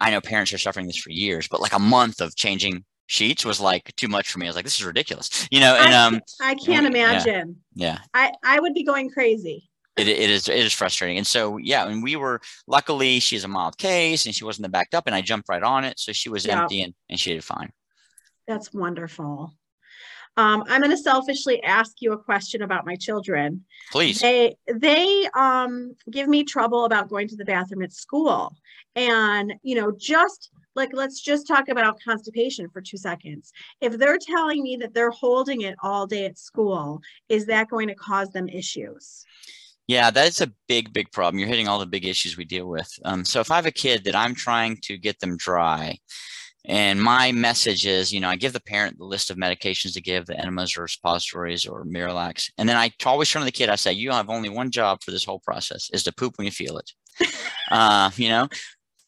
I 0.00 0.10
know 0.10 0.20
parents 0.20 0.52
are 0.52 0.58
suffering 0.58 0.86
this 0.86 0.96
for 0.96 1.10
years, 1.10 1.46
but 1.48 1.60
like 1.60 1.72
a 1.74 1.78
month 1.78 2.20
of 2.20 2.34
changing 2.34 2.84
sheets 3.06 3.44
was 3.44 3.60
like 3.60 3.94
too 3.96 4.08
much 4.08 4.30
for 4.30 4.38
me. 4.38 4.46
I 4.46 4.48
was 4.48 4.56
like, 4.56 4.64
this 4.64 4.78
is 4.78 4.84
ridiculous, 4.84 5.46
you 5.50 5.60
know. 5.60 5.76
And 5.76 5.94
um, 5.94 6.20
I 6.40 6.54
can't 6.54 6.84
yeah. 6.84 6.88
imagine. 7.10 7.56
yeah, 7.74 7.98
I, 8.14 8.32
I 8.44 8.60
would 8.60 8.74
be 8.74 8.84
going 8.84 9.10
crazy. 9.10 9.68
it, 9.96 10.08
it 10.08 10.30
is 10.30 10.48
it 10.48 10.56
is 10.58 10.72
frustrating. 10.72 11.18
And 11.18 11.26
so 11.26 11.56
yeah, 11.58 11.86
and 11.86 12.02
we 12.02 12.16
were 12.16 12.40
luckily 12.66 13.20
she's 13.20 13.44
a 13.44 13.48
mild 13.48 13.78
case 13.78 14.26
and 14.26 14.34
she 14.34 14.44
wasn't 14.44 14.70
backed 14.72 14.94
up, 14.94 15.04
and 15.06 15.14
I 15.14 15.20
jumped 15.20 15.48
right 15.48 15.62
on 15.62 15.84
it, 15.84 15.98
so 15.98 16.12
she 16.12 16.28
was 16.28 16.46
Yeah. 16.46 16.62
empty 16.62 16.82
and, 16.82 16.94
and 17.08 17.18
she 17.20 17.32
did 17.34 17.44
fine. 17.44 17.70
That's 18.48 18.72
wonderful. 18.72 19.54
Um, 20.36 20.64
I'm 20.68 20.80
going 20.80 20.90
to 20.90 20.96
selfishly 20.96 21.62
ask 21.62 21.92
you 22.00 22.10
a 22.12 22.18
question 22.18 22.62
about 22.62 22.84
my 22.84 22.96
children. 22.96 23.64
Please, 23.92 24.18
They 24.20 24.56
they 24.66 25.28
um 25.36 25.94
give 26.10 26.28
me 26.28 26.42
trouble 26.42 26.86
about 26.86 27.08
going 27.08 27.28
to 27.28 27.36
the 27.36 27.44
bathroom 27.44 27.82
at 27.82 27.92
school. 27.92 28.52
And 28.96 29.54
you 29.62 29.76
know, 29.76 29.92
just 29.96 30.50
like 30.74 30.90
let's 30.92 31.20
just 31.20 31.46
talk 31.46 31.68
about 31.68 32.00
constipation 32.02 32.68
for 32.68 32.80
2 32.80 32.96
seconds. 32.96 33.52
If 33.80 33.98
they're 33.98 34.18
telling 34.18 34.62
me 34.62 34.76
that 34.76 34.94
they're 34.94 35.10
holding 35.10 35.62
it 35.62 35.74
all 35.82 36.06
day 36.06 36.26
at 36.26 36.38
school, 36.38 37.00
is 37.28 37.46
that 37.46 37.68
going 37.68 37.88
to 37.88 37.94
cause 37.94 38.30
them 38.30 38.48
issues? 38.48 39.24
Yeah, 39.86 40.10
that's 40.10 40.40
a 40.40 40.50
big, 40.66 40.92
big 40.92 41.12
problem. 41.12 41.38
You're 41.38 41.48
hitting 41.48 41.68
all 41.68 41.78
the 41.78 41.86
big 41.86 42.06
issues 42.06 42.36
we 42.36 42.44
deal 42.44 42.66
with. 42.66 42.90
Um, 43.04 43.24
so 43.24 43.40
if 43.40 43.50
I 43.50 43.56
have 43.56 43.66
a 43.66 43.70
kid 43.70 44.04
that 44.04 44.16
I'm 44.16 44.34
trying 44.34 44.78
to 44.84 44.96
get 44.96 45.20
them 45.20 45.36
dry, 45.36 45.98
and 46.66 47.02
my 47.02 47.30
message 47.32 47.86
is, 47.86 48.10
you 48.10 48.20
know, 48.20 48.28
I 48.30 48.36
give 48.36 48.54
the 48.54 48.60
parent 48.60 48.96
the 48.96 49.04
list 49.04 49.30
of 49.30 49.36
medications 49.36 49.92
to 49.94 50.00
give, 50.00 50.24
the 50.24 50.40
enemas 50.40 50.78
or 50.78 50.88
suppositories 50.88 51.66
or 51.66 51.84
Miralax, 51.84 52.50
and 52.56 52.66
then 52.66 52.78
I 52.78 52.90
always 53.04 53.30
turn 53.30 53.40
to 53.40 53.46
the 53.46 53.52
kid. 53.52 53.68
I 53.68 53.76
say, 53.76 53.92
you 53.92 54.10
have 54.12 54.30
only 54.30 54.48
one 54.48 54.70
job 54.70 55.02
for 55.02 55.10
this 55.10 55.24
whole 55.24 55.40
process: 55.40 55.90
is 55.92 56.04
to 56.04 56.12
poop 56.12 56.38
when 56.38 56.46
you 56.46 56.50
feel 56.50 56.78
it. 56.78 56.90
uh, 57.70 58.10
you 58.16 58.30
know, 58.30 58.48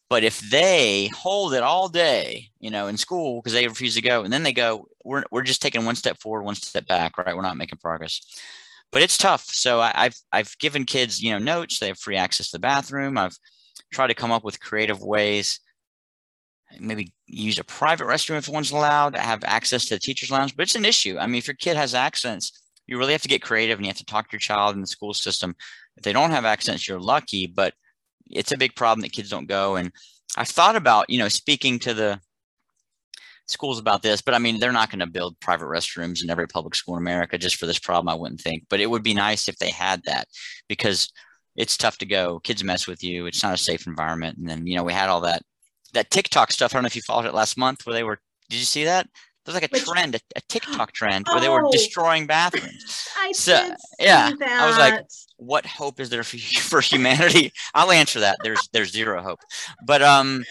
but 0.09 0.23
if 0.23 0.39
they 0.49 1.07
hold 1.07 1.53
it 1.53 1.63
all 1.63 1.89
day, 1.89 2.49
you 2.59 2.71
know, 2.71 2.87
in 2.87 2.97
school 2.97 3.41
because 3.41 3.53
they 3.53 3.67
refuse 3.67 3.95
to 3.95 4.01
go, 4.01 4.23
and 4.23 4.31
then 4.31 4.43
they 4.43 4.53
go, 4.53 4.87
we're 5.03 5.23
we're 5.31 5.43
just 5.43 5.61
taking 5.61 5.85
one 5.85 5.95
step 5.95 6.19
forward, 6.19 6.43
one 6.43 6.55
step 6.55 6.87
back, 6.87 7.17
right? 7.17 7.35
We're 7.35 7.41
not 7.41 7.57
making 7.57 7.79
progress 7.79 8.21
but 8.91 9.01
it's 9.01 9.17
tough. 9.17 9.45
So 9.45 9.79
I, 9.81 9.91
I've 9.95 10.15
I've 10.31 10.57
given 10.59 10.85
kids 10.85 11.21
you 11.21 11.31
know 11.31 11.39
notes. 11.39 11.79
They 11.79 11.87
have 11.87 11.99
free 11.99 12.15
access 12.15 12.47
to 12.51 12.57
the 12.57 12.61
bathroom. 12.61 13.17
I've 13.17 13.37
tried 13.91 14.07
to 14.07 14.13
come 14.13 14.31
up 14.31 14.43
with 14.43 14.59
creative 14.59 15.01
ways. 15.01 15.59
Maybe 16.79 17.13
use 17.27 17.59
a 17.59 17.63
private 17.63 18.07
restroom 18.07 18.37
if 18.37 18.49
one's 18.49 18.71
allowed. 18.71 19.15
Have 19.15 19.43
access 19.45 19.85
to 19.85 19.95
the 19.95 19.99
teachers' 19.99 20.31
lounge, 20.31 20.55
but 20.55 20.63
it's 20.63 20.75
an 20.75 20.85
issue. 20.85 21.17
I 21.17 21.25
mean, 21.27 21.37
if 21.37 21.47
your 21.47 21.55
kid 21.55 21.77
has 21.77 21.93
accents, 21.93 22.51
you 22.87 22.97
really 22.97 23.13
have 23.13 23.21
to 23.21 23.29
get 23.29 23.41
creative, 23.41 23.77
and 23.77 23.85
you 23.85 23.89
have 23.89 23.97
to 23.97 24.05
talk 24.05 24.29
to 24.29 24.33
your 24.33 24.39
child 24.39 24.75
in 24.75 24.81
the 24.81 24.87
school 24.87 25.13
system. 25.13 25.55
If 25.95 26.03
they 26.03 26.13
don't 26.13 26.31
have 26.31 26.45
accents, 26.45 26.87
you're 26.87 26.99
lucky, 26.99 27.47
but 27.47 27.73
it's 28.29 28.51
a 28.51 28.57
big 28.57 28.75
problem 28.75 29.01
that 29.01 29.11
kids 29.11 29.29
don't 29.29 29.47
go. 29.47 29.75
And 29.75 29.91
I've 30.37 30.49
thought 30.49 30.75
about 30.75 31.09
you 31.09 31.19
know 31.19 31.27
speaking 31.29 31.79
to 31.79 31.93
the 31.93 32.19
schools 33.45 33.79
about 33.79 34.01
this, 34.01 34.21
but 34.21 34.33
I 34.33 34.39
mean, 34.39 34.59
they're 34.59 34.73
not 34.73 34.89
going 34.89 34.99
to 34.99 35.07
build 35.07 35.39
private 35.39 35.65
restrooms 35.67 36.21
in 36.21 36.29
every 36.29 36.47
public 36.47 36.75
school 36.75 36.95
in 36.97 37.01
America 37.01 37.37
just 37.37 37.55
for 37.55 37.65
this 37.65 37.79
problem, 37.79 38.09
I 38.09 38.15
wouldn't 38.19 38.41
think. 38.41 38.63
But 38.69 38.81
it 38.81 38.89
would 38.89 39.03
be 39.03 39.13
nice 39.13 39.47
if 39.47 39.57
they 39.57 39.69
had 39.69 40.03
that 40.03 40.27
because 40.67 41.11
it's 41.55 41.77
tough 41.77 41.97
to 41.99 42.05
go. 42.05 42.39
Kids 42.39 42.63
mess 42.63 42.87
with 42.87 43.03
you. 43.03 43.25
It's 43.25 43.41
not 43.43 43.53
a 43.53 43.57
safe 43.57 43.87
environment. 43.87 44.37
And 44.37 44.49
then, 44.49 44.67
you 44.67 44.75
know, 44.75 44.83
we 44.83 44.93
had 44.93 45.09
all 45.09 45.21
that 45.21 45.43
that 45.93 46.11
TikTok 46.11 46.51
stuff. 46.51 46.73
I 46.73 46.75
don't 46.75 46.83
know 46.83 46.87
if 46.87 46.95
you 46.95 47.01
followed 47.01 47.25
it 47.25 47.33
last 47.33 47.57
month 47.57 47.85
where 47.85 47.93
they 47.93 48.03
were 48.03 48.19
did 48.49 48.59
you 48.59 48.65
see 48.65 48.83
that? 48.83 49.07
There's 49.45 49.53
like 49.55 49.63
a 49.63 49.69
Which- 49.71 49.85
trend, 49.85 50.15
a, 50.15 50.19
a 50.35 50.41
TikTok 50.49 50.91
trend 50.91 51.25
where 51.29 51.39
they 51.39 51.47
were 51.49 51.65
Oh. 51.65 51.71
destroying 51.71 52.27
bathrooms. 52.27 53.07
I 53.17 53.31
So, 53.31 53.73
yeah. 53.97 54.31
I 54.45 54.67
was 54.67 54.77
like, 54.77 55.01
What 55.37 55.65
hope 55.65 55.99
is 55.99 56.09
there 56.09 56.23
for, 56.23 56.37
for 56.61 56.81
humanity? 56.81 57.53
I'll 57.73 57.91
answer 57.91 58.19
that. 58.21 58.37
There's 58.43 58.67
there's 58.73 58.91
zero 58.91 59.21
hope. 59.21 59.39
But 59.85 60.01
um, 60.01 60.43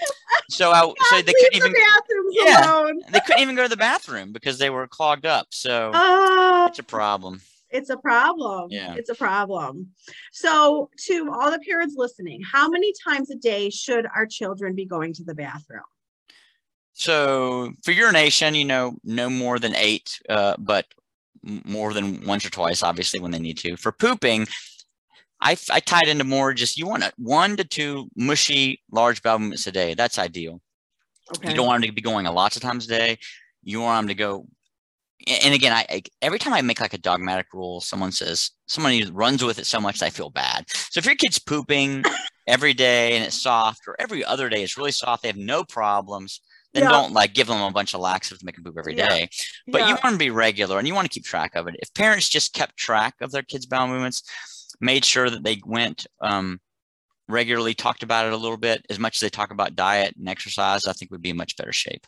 so 0.48 0.70
I 0.72 0.80
so 1.10 1.16
they 1.22 1.32
couldn't 1.32 1.54
even 1.56 1.72
the 1.72 2.40
Yeah. 2.44 2.70
alone. 2.72 3.00
they 3.10 3.20
couldn't 3.20 3.42
even 3.42 3.56
go 3.56 3.62
to 3.64 3.68
the 3.68 3.76
bathroom 3.76 4.32
because 4.32 4.58
they 4.58 4.70
were 4.70 4.86
clogged 4.86 5.26
up. 5.26 5.48
So 5.50 5.90
Oh, 5.94 6.66
it's 6.68 6.78
a 6.78 6.82
problem. 6.84 7.40
it's 7.70 7.90
a 7.90 7.96
problem. 7.96 8.68
Yeah. 8.70 8.94
It's 8.96 9.10
a 9.10 9.14
problem. 9.14 9.88
So, 10.32 10.88
to 11.06 11.30
all 11.32 11.50
the 11.50 11.58
parents 11.58 11.94
listening, 11.96 12.40
how 12.50 12.68
many 12.68 12.92
times 13.06 13.30
a 13.30 13.36
day 13.36 13.70
should 13.70 14.06
our 14.14 14.26
children 14.26 14.74
be 14.74 14.86
going 14.86 15.12
to 15.14 15.24
the 15.24 15.34
bathroom? 15.34 15.82
So 16.92 17.72
for 17.84 17.90
urination, 17.92 18.54
you 18.54 18.64
know, 18.64 18.96
no 19.04 19.28
more 19.28 19.58
than 19.58 19.74
eight, 19.76 20.18
uh, 20.28 20.54
but 20.58 20.86
more 21.42 21.92
than 21.92 22.24
once 22.26 22.44
or 22.46 22.50
twice, 22.50 22.82
obviously, 22.82 23.20
when 23.20 23.30
they 23.32 23.38
need 23.38 23.58
to. 23.58 23.76
For 23.76 23.92
pooping, 23.92 24.46
I, 25.46 25.56
I 25.70 25.78
tied 25.78 26.08
into 26.08 26.24
more 26.24 26.52
just 26.52 26.76
you 26.76 26.88
want 26.88 27.04
a, 27.04 27.12
one 27.18 27.56
to 27.56 27.62
two 27.64 28.08
mushy 28.16 28.82
large 28.90 29.22
bowel 29.22 29.38
movements 29.38 29.66
a 29.68 29.72
day. 29.72 29.94
That's 29.94 30.18
ideal. 30.18 30.60
Okay. 31.32 31.50
You 31.50 31.54
don't 31.54 31.66
want 31.66 31.82
them 31.82 31.88
to 31.90 31.94
be 31.94 32.02
going 32.02 32.26
a 32.26 32.32
lots 32.32 32.56
of 32.56 32.62
times 32.62 32.86
a 32.86 32.88
day. 32.88 33.18
You 33.62 33.80
want 33.80 34.02
them 34.02 34.08
to 34.08 34.14
go. 34.14 34.46
And 35.44 35.54
again, 35.54 35.72
I, 35.72 35.86
I 35.88 36.02
every 36.20 36.40
time 36.40 36.52
I 36.52 36.62
make 36.62 36.80
like 36.80 36.94
a 36.94 36.98
dogmatic 36.98 37.46
rule, 37.54 37.80
someone 37.80 38.10
says 38.10 38.50
someone 38.66 39.00
runs 39.14 39.44
with 39.44 39.60
it 39.60 39.66
so 39.66 39.80
much 39.80 40.00
that 40.00 40.06
I 40.06 40.10
feel 40.10 40.30
bad. 40.30 40.64
So 40.68 40.98
if 40.98 41.06
your 41.06 41.14
kid's 41.14 41.38
pooping 41.38 42.02
every 42.48 42.74
day 42.74 43.14
and 43.16 43.24
it's 43.24 43.40
soft, 43.40 43.82
or 43.86 43.94
every 44.00 44.24
other 44.24 44.48
day 44.48 44.64
it's 44.64 44.76
really 44.76 44.92
soft, 44.92 45.22
they 45.22 45.28
have 45.28 45.36
no 45.36 45.62
problems. 45.62 46.40
Then 46.74 46.82
Yeah. 46.82 46.88
don't 46.90 47.12
like 47.12 47.34
give 47.34 47.46
them 47.46 47.62
a 47.62 47.70
bunch 47.70 47.94
of 47.94 48.00
laxatives 48.00 48.40
to 48.40 48.46
make 48.46 48.56
them 48.56 48.64
poop 48.64 48.76
every 48.78 48.96
Yeah. 48.96 49.08
day. 49.08 49.28
But 49.68 49.88
you 49.88 49.96
want 50.02 50.14
to 50.14 50.18
be 50.18 50.30
regular 50.30 50.78
and 50.78 50.88
you 50.88 50.94
want 50.94 51.06
to 51.10 51.14
keep 51.14 51.24
track 51.24 51.54
of 51.54 51.68
it. 51.68 51.76
If 51.78 51.94
parents 51.94 52.28
just 52.28 52.52
kept 52.52 52.76
track 52.76 53.14
of 53.20 53.30
their 53.30 53.42
kids' 53.42 53.64
bowel 53.66 53.86
movements, 53.88 54.22
made 54.80 55.04
sure 55.04 55.30
that 55.30 55.42
they 55.42 55.60
went 55.64 56.06
um, 56.20 56.60
regularly, 57.28 57.74
talked 57.74 58.02
about 58.02 58.26
it 58.26 58.32
a 58.32 58.36
little 58.36 58.56
bit, 58.56 58.84
as 58.90 58.98
much 58.98 59.16
as 59.16 59.20
they 59.20 59.28
talk 59.28 59.50
about 59.50 59.76
diet 59.76 60.14
and 60.16 60.28
exercise, 60.28 60.86
I 60.86 60.92
think 60.92 61.10
we'd 61.10 61.22
be 61.22 61.30
in 61.30 61.36
much 61.36 61.56
better 61.56 61.72
shape. 61.72 62.06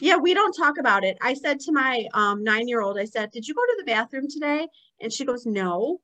Yeah, 0.00 0.16
we 0.16 0.34
don't 0.34 0.52
talk 0.52 0.78
about 0.78 1.04
it. 1.04 1.16
I 1.22 1.34
said 1.34 1.60
to 1.60 1.72
my 1.72 2.06
um, 2.14 2.44
nine-year-old, 2.44 2.98
I 2.98 3.04
said, 3.04 3.30
"Did 3.30 3.46
you 3.46 3.54
go 3.54 3.62
to 3.62 3.76
the 3.78 3.84
bathroom 3.84 4.26
today?" 4.28 4.66
And 5.00 5.12
she 5.12 5.24
goes, 5.24 5.46
"No." 5.46 6.00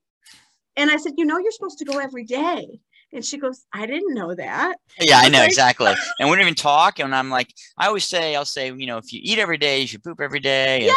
And 0.77 0.91
I 0.91 0.97
said, 0.97 1.13
"You 1.17 1.25
know, 1.25 1.39
you're 1.39 1.53
supposed 1.53 1.79
to 1.79 1.85
go 1.85 1.99
every 1.99 2.25
day." 2.25 2.81
And 3.13 3.25
she 3.25 3.39
goes, 3.39 3.65
"I 3.73 3.87
didn't 3.87 4.15
know 4.15 4.35
that." 4.35 4.77
Yeah, 5.01 5.19
I 5.19 5.29
know 5.29 5.41
Okay. 5.41 5.49
exactly. 5.49 5.93
And 6.19 6.31
we 6.31 6.37
don't 6.37 6.43
even 6.43 6.55
talk. 6.55 6.99
And 7.01 7.15
I'm 7.15 7.31
like, 7.31 7.53
I 7.77 7.89
always 7.89 8.05
say, 8.05 8.37
I'll 8.37 8.45
say, 8.45 8.67
you 8.69 8.87
know, 8.87 8.99
if 8.99 9.13
you 9.13 9.21
eat 9.23 9.39
every 9.39 9.59
day, 9.59 9.81
you 9.81 9.87
should 9.87 10.05
poop 10.05 10.21
every 10.21 10.41
day. 10.41 10.91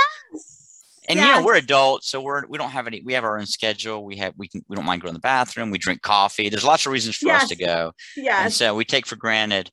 And, 1.10 1.20
and 1.20 1.28
you 1.28 1.36
know, 1.36 1.46
we're 1.46 1.56
adults, 1.56 2.10
so 2.10 2.20
we're 2.22 2.46
we 2.48 2.58
don't 2.58 2.72
have 2.72 2.86
any. 2.88 3.02
We 3.02 3.14
have 3.14 3.24
our 3.24 3.40
own 3.40 3.46
schedule. 3.46 4.04
We 4.04 4.18
have 4.18 4.34
we 4.38 4.48
can 4.50 4.62
we 4.68 4.76
don't 4.76 4.86
mind 4.86 5.02
going 5.02 5.14
to 5.14 5.18
the 5.18 5.22
bathroom. 5.22 5.72
We 5.72 5.78
drink 5.78 6.02
coffee. 6.02 6.50
There's 6.50 6.66
lots 6.66 6.86
of 6.86 6.92
reasons 6.92 7.16
for 7.16 7.30
us 7.32 7.48
to 7.48 7.56
Yes. 7.58 7.68
go. 7.68 7.94
And 8.44 8.52
so 8.54 8.76
we 8.76 8.84
take 8.86 9.06
for 9.06 9.16
granted. 9.16 9.72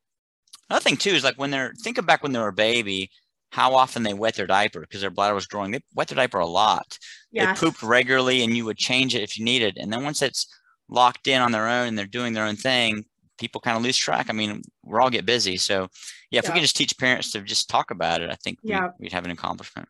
Another 0.70 0.82
thing 0.82 0.96
too 0.96 1.10
is 1.10 1.24
like 1.24 1.36
when 1.36 1.50
they're 1.50 1.74
thinking 1.82 2.04
back 2.04 2.22
when 2.22 2.32
they 2.32 2.38
were 2.38 2.48
a 2.48 2.52
baby, 2.52 3.10
how 3.50 3.74
often 3.74 4.02
they 4.04 4.14
wet 4.14 4.34
their 4.36 4.46
diaper 4.46 4.80
because 4.80 5.00
their 5.00 5.10
bladder 5.10 5.34
was 5.34 5.46
growing. 5.46 5.72
They 5.72 5.80
wet 5.94 6.08
their 6.08 6.16
diaper 6.16 6.38
a 6.38 6.46
lot. 6.46 6.98
Yes. 7.32 7.60
They 7.60 7.66
pooped 7.66 7.82
regularly, 7.82 8.42
and 8.42 8.56
you 8.56 8.64
would 8.64 8.78
change 8.78 9.14
it 9.14 9.22
if 9.22 9.36
you 9.38 9.44
needed. 9.44 9.76
And 9.76 9.92
then 9.92 10.04
once 10.04 10.22
it's 10.22 10.46
locked 10.88 11.26
in 11.26 11.40
on 11.40 11.50
their 11.52 11.68
own 11.68 11.88
and 11.88 11.98
they're 11.98 12.06
doing 12.06 12.32
their 12.32 12.44
own 12.46 12.56
thing, 12.56 13.04
people 13.38 13.60
kind 13.60 13.76
of 13.76 13.82
lose 13.82 13.96
track. 13.96 14.26
I 14.30 14.32
mean, 14.32 14.62
we're 14.84 15.00
all 15.00 15.10
get 15.10 15.26
busy. 15.26 15.56
So 15.56 15.88
yeah, 16.30 16.38
if 16.38 16.44
Yeah. 16.44 16.50
we 16.50 16.54
could 16.54 16.62
just 16.62 16.76
teach 16.76 16.96
parents 16.96 17.32
to 17.32 17.40
just 17.42 17.68
talk 17.68 17.90
about 17.90 18.22
it, 18.22 18.30
I 18.30 18.36
think 18.36 18.58
we, 18.62 18.70
Yeah. 18.70 18.88
we'd 19.00 19.12
have 19.12 19.24
an 19.24 19.30
accomplishment. 19.32 19.88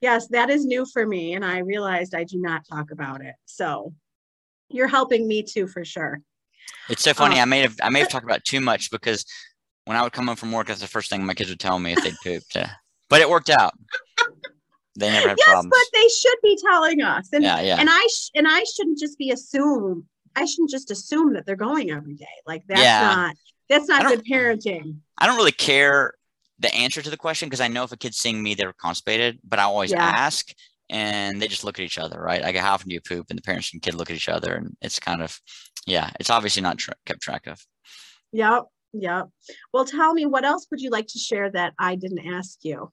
Yes, 0.00 0.28
that 0.28 0.48
is 0.50 0.64
new 0.64 0.86
for 0.86 1.04
me. 1.06 1.34
And 1.34 1.44
I 1.44 1.58
realized 1.58 2.14
I 2.14 2.24
do 2.24 2.38
not 2.40 2.62
talk 2.68 2.90
about 2.90 3.20
it. 3.20 3.34
So 3.46 3.92
you're 4.68 4.86
helping 4.88 5.26
me 5.26 5.42
too, 5.42 5.66
for 5.66 5.84
sure. 5.84 6.20
It's 6.88 7.02
so 7.02 7.14
funny. 7.14 7.38
Uh, 7.38 7.42
I 7.42 7.44
may 7.46 7.60
have 7.60 7.76
I 7.82 7.90
may 7.90 8.00
have 8.00 8.08
talked 8.12 8.24
about 8.24 8.44
too 8.44 8.60
much 8.60 8.90
because 8.90 9.24
when 9.86 9.96
I 9.96 10.02
would 10.02 10.12
come 10.12 10.26
home 10.26 10.36
from 10.36 10.52
work, 10.52 10.66
that's 10.68 10.80
the 10.80 10.86
first 10.86 11.10
thing 11.10 11.24
my 11.24 11.34
kids 11.34 11.50
would 11.50 11.60
tell 11.60 11.78
me 11.78 11.92
if 11.94 12.02
they'd 12.02 12.14
pooped. 12.22 12.56
Uh, 12.56 12.66
but 13.08 13.20
it 13.20 13.28
worked 13.30 13.50
out. 13.50 13.72
They 14.96 15.10
never 15.10 15.28
had 15.28 15.38
Yes, 15.38 15.46
problems. 15.48 15.70
but 15.72 15.98
they 15.98 16.08
should 16.08 16.38
be 16.42 16.58
telling 16.62 17.02
us. 17.02 17.28
And 17.32 17.42
yeah, 17.44 17.60
yeah. 17.60 17.76
and 17.80 17.88
I 17.90 18.06
sh- 18.12 18.30
and 18.34 18.46
I 18.48 18.64
shouldn't 18.64 18.98
just 18.98 19.16
be 19.18 19.30
assume. 19.30 20.06
I 20.36 20.44
shouldn't 20.44 20.70
just 20.70 20.90
assume 20.90 21.32
that 21.34 21.46
they're 21.46 21.56
going 21.56 21.90
every 21.90 22.14
day. 22.14 22.26
Like 22.46 22.62
that's 22.68 22.80
Yeah. 22.82 23.00
not 23.00 23.36
that's 23.68 23.88
not 23.88 24.06
good 24.06 24.24
parenting. 24.24 24.96
I 25.18 25.26
don't 25.26 25.36
really 25.36 25.52
care 25.52 26.14
the 26.58 26.74
answer 26.74 27.02
to 27.02 27.10
the 27.10 27.16
question 27.16 27.48
because 27.48 27.60
I 27.60 27.68
know 27.68 27.84
if 27.84 27.92
a 27.92 27.96
kid's 27.96 28.16
seeing 28.16 28.42
me, 28.42 28.54
they're 28.54 28.72
constipated, 28.72 29.38
but 29.44 29.58
I 29.58 29.64
always 29.64 29.92
Yeah. 29.92 30.02
ask 30.02 30.52
and 30.90 31.40
they 31.40 31.48
just 31.48 31.64
look 31.64 31.78
at 31.78 31.84
each 31.84 31.98
other, 31.98 32.20
right? 32.20 32.42
Like, 32.42 32.56
how 32.56 32.74
often 32.74 32.88
do 32.88 32.94
you 32.94 33.00
poop? 33.00 33.26
And 33.28 33.38
the 33.38 33.42
parents 33.42 33.72
and 33.72 33.82
kid 33.82 33.94
look 33.94 34.10
at 34.10 34.16
each 34.16 34.28
other, 34.28 34.54
and 34.54 34.76
it's 34.80 34.98
kind 34.98 35.22
of, 35.22 35.38
yeah, 35.86 36.10
it's 36.18 36.30
obviously 36.30 36.62
not 36.62 36.78
tra- 36.78 36.94
kept 37.04 37.20
track 37.20 37.46
of. 37.46 37.64
Yep. 38.32 38.64
Yep. 38.94 39.28
Well, 39.72 39.84
tell 39.84 40.14
me 40.14 40.24
what 40.24 40.44
else 40.44 40.66
would 40.70 40.80
you 40.80 40.88
like 40.90 41.06
to 41.08 41.18
share 41.18 41.50
that 41.50 41.74
I 41.78 41.94
didn't 41.94 42.26
ask 42.26 42.58
you? 42.62 42.90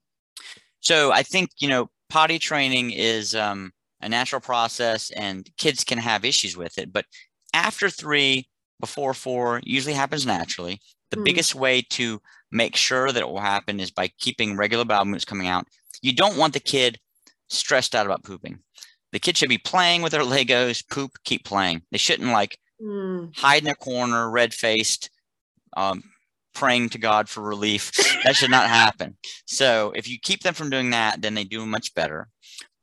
So 0.80 1.10
I 1.10 1.22
think, 1.22 1.50
you 1.58 1.68
know, 1.68 1.88
potty 2.10 2.38
training 2.38 2.90
is 2.90 3.34
um, 3.34 3.72
a 4.02 4.08
natural 4.08 4.40
process 4.40 5.10
and 5.10 5.48
kids 5.56 5.82
can 5.84 5.98
have 5.98 6.24
issues 6.24 6.56
with 6.56 6.76
it. 6.78 6.92
But 6.92 7.06
after 7.54 7.88
three, 7.88 8.46
before 8.78 9.14
four, 9.14 9.60
usually 9.64 9.94
happens 9.94 10.26
naturally. 10.26 10.80
The 11.10 11.16
Mm. 11.16 11.24
biggest 11.24 11.54
way 11.54 11.80
to 11.90 12.20
make 12.50 12.76
sure 12.76 13.10
that 13.12 13.20
it 13.20 13.28
will 13.28 13.40
happen 13.40 13.80
is 13.80 13.90
by 13.90 14.08
keeping 14.18 14.56
regular 14.56 14.84
bowel 14.84 15.04
movements 15.04 15.24
coming 15.24 15.48
out. 15.48 15.66
You 16.02 16.12
don't 16.12 16.36
want 16.36 16.52
the 16.54 16.60
kid 16.60 16.98
stressed 17.48 17.94
out 17.94 18.06
about 18.06 18.24
pooping. 18.24 18.60
The 19.12 19.18
kid 19.18 19.36
should 19.36 19.48
be 19.48 19.58
playing 19.58 20.02
with 20.02 20.12
their 20.12 20.20
Legos, 20.24 20.86
poop, 20.88 21.12
keep 21.24 21.44
playing. 21.44 21.82
They 21.90 21.98
shouldn't 21.98 22.30
like 22.32 22.58
Mm, 22.78 23.34
hide 23.34 23.62
in 23.62 23.70
a 23.70 23.74
corner, 23.74 24.28
red 24.30 24.52
faced, 24.52 25.08
um, 25.78 26.02
praying 26.54 26.90
to 26.90 26.98
God 26.98 27.26
for 27.26 27.40
relief. 27.40 27.90
that 28.22 28.36
should 28.36 28.50
not 28.50 28.68
happen. 28.68 29.16
So 29.46 29.92
if 29.96 30.06
you 30.10 30.18
keep 30.20 30.42
them 30.42 30.52
from 30.52 30.68
doing 30.68 30.90
that, 30.90 31.22
then 31.22 31.32
they 31.32 31.44
do 31.44 31.64
much 31.64 31.94
better. 31.94 32.28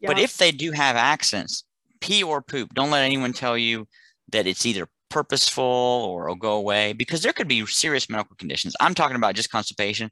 But 0.02 0.18
if 0.18 0.38
they 0.38 0.52
do 0.52 0.72
have 0.72 0.96
accents, 0.96 1.64
pee 2.02 2.24
or 2.24 2.42
poop, 2.42 2.74
don't 2.74 2.90
let 2.90 3.04
anyone 3.04 3.34
tell 3.34 3.56
you 3.56 3.88
that 4.32 4.48
it's 4.48 4.66
either 4.66 4.88
purposeful 5.14 5.64
or 6.10 6.26
it'll 6.26 6.36
go 6.36 6.54
away 6.54 6.94
because 6.94 7.22
there 7.22 7.34
could 7.34 7.48
be 7.48 7.66
serious 7.68 8.10
medical 8.10 8.36
conditions. 8.36 8.76
I'm 8.80 8.96
talking 8.96 9.16
about 9.16 9.36
just 9.36 9.52
constipation, 9.52 10.10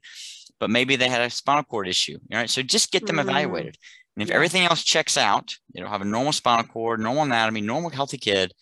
but 0.60 0.70
maybe 0.70 0.96
they 0.96 1.08
had 1.08 1.22
a 1.22 1.30
spinal 1.30 1.64
cord 1.64 1.88
issue. 1.88 2.18
All 2.32 2.38
right. 2.38 2.50
So 2.50 2.62
just 2.62 2.92
get 2.92 3.06
them 3.06 3.16
Mm. 3.16 3.22
evaluated. 3.22 3.76
And 4.14 4.22
if 4.22 4.28
Yeah. 4.28 4.36
everything 4.36 4.62
else 4.64 4.84
checks 4.84 5.16
out, 5.16 5.56
they'll 5.74 5.88
have 5.88 6.02
a 6.02 6.04
normal 6.16 6.32
spinal 6.32 6.64
cord, 6.64 7.00
normal 7.00 7.24
anatomy, 7.24 7.60
normal 7.60 7.90
healthy 7.90 8.18
kid, 8.18 8.52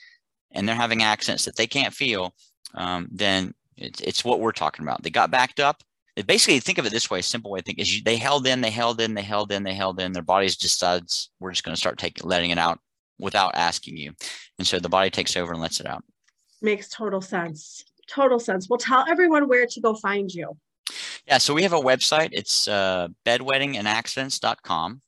and 0.53 0.67
they're 0.67 0.75
having 0.85 1.03
accents 1.03 1.45
that 1.45 1.57
they 1.57 1.67
can't 1.67 1.95
feel, 1.95 2.35
um, 2.75 3.09
then 3.13 3.55
it's, 3.77 4.01
it's 4.01 4.25
what 4.25 4.41
we're 4.41 4.53
talking 4.53 4.85
about. 4.85 5.03
They 5.03 5.11
got 5.11 5.31
backed 5.31 5.61
up. 5.61 5.83
They 6.17 6.23
basically 6.23 6.61
think 6.61 6.79
of 6.79 6.87
it 6.87 6.93
this 6.93 7.11
way. 7.11 7.21
A 7.21 7.23
simple 7.23 7.51
way 7.51 7.61
to 7.61 7.65
think 7.65 7.79
is 7.79 7.95
you, 7.95 8.03
they 8.03 8.17
held 8.17 8.47
in, 8.47 8.61
they 8.63 8.71
held 8.71 9.01
in, 9.01 9.15
they 9.15 9.23
held 9.23 9.53
in, 9.53 9.63
they 9.63 9.75
held 9.75 10.01
in. 10.01 10.13
Their 10.13 10.23
bodies 10.23 10.57
decides 10.57 11.31
we're 11.39 11.53
just 11.53 11.65
going 11.65 11.75
to 11.75 11.81
start 11.81 11.99
taking 11.99 12.29
letting 12.29 12.51
it 12.51 12.59
out 12.59 12.79
without 13.19 13.55
asking 13.55 13.97
you, 13.97 14.13
and 14.59 14.67
so 14.67 14.79
the 14.79 14.89
body 14.89 15.11
takes 15.11 15.37
over 15.37 15.53
and 15.53 15.61
lets 15.61 15.79
it 15.81 15.87
out. 15.87 16.03
Makes 16.63 16.89
total 16.89 17.21
sense. 17.21 17.85
Total 18.09 18.39
sense. 18.39 18.69
Well, 18.69 18.79
tell 18.79 19.05
everyone 19.09 19.49
where 19.49 19.67
to 19.67 19.81
go 19.81 19.95
find 19.95 20.31
you. 20.33 20.57
Yeah, 21.27 21.39
so 21.39 21.55
we 21.55 21.63
have 21.63 21.73
a 21.73 21.81
website. 21.81 22.31
It's 22.33 22.67
uh, 22.67 23.09
bedwettingandaccidents.com. 23.27 25.01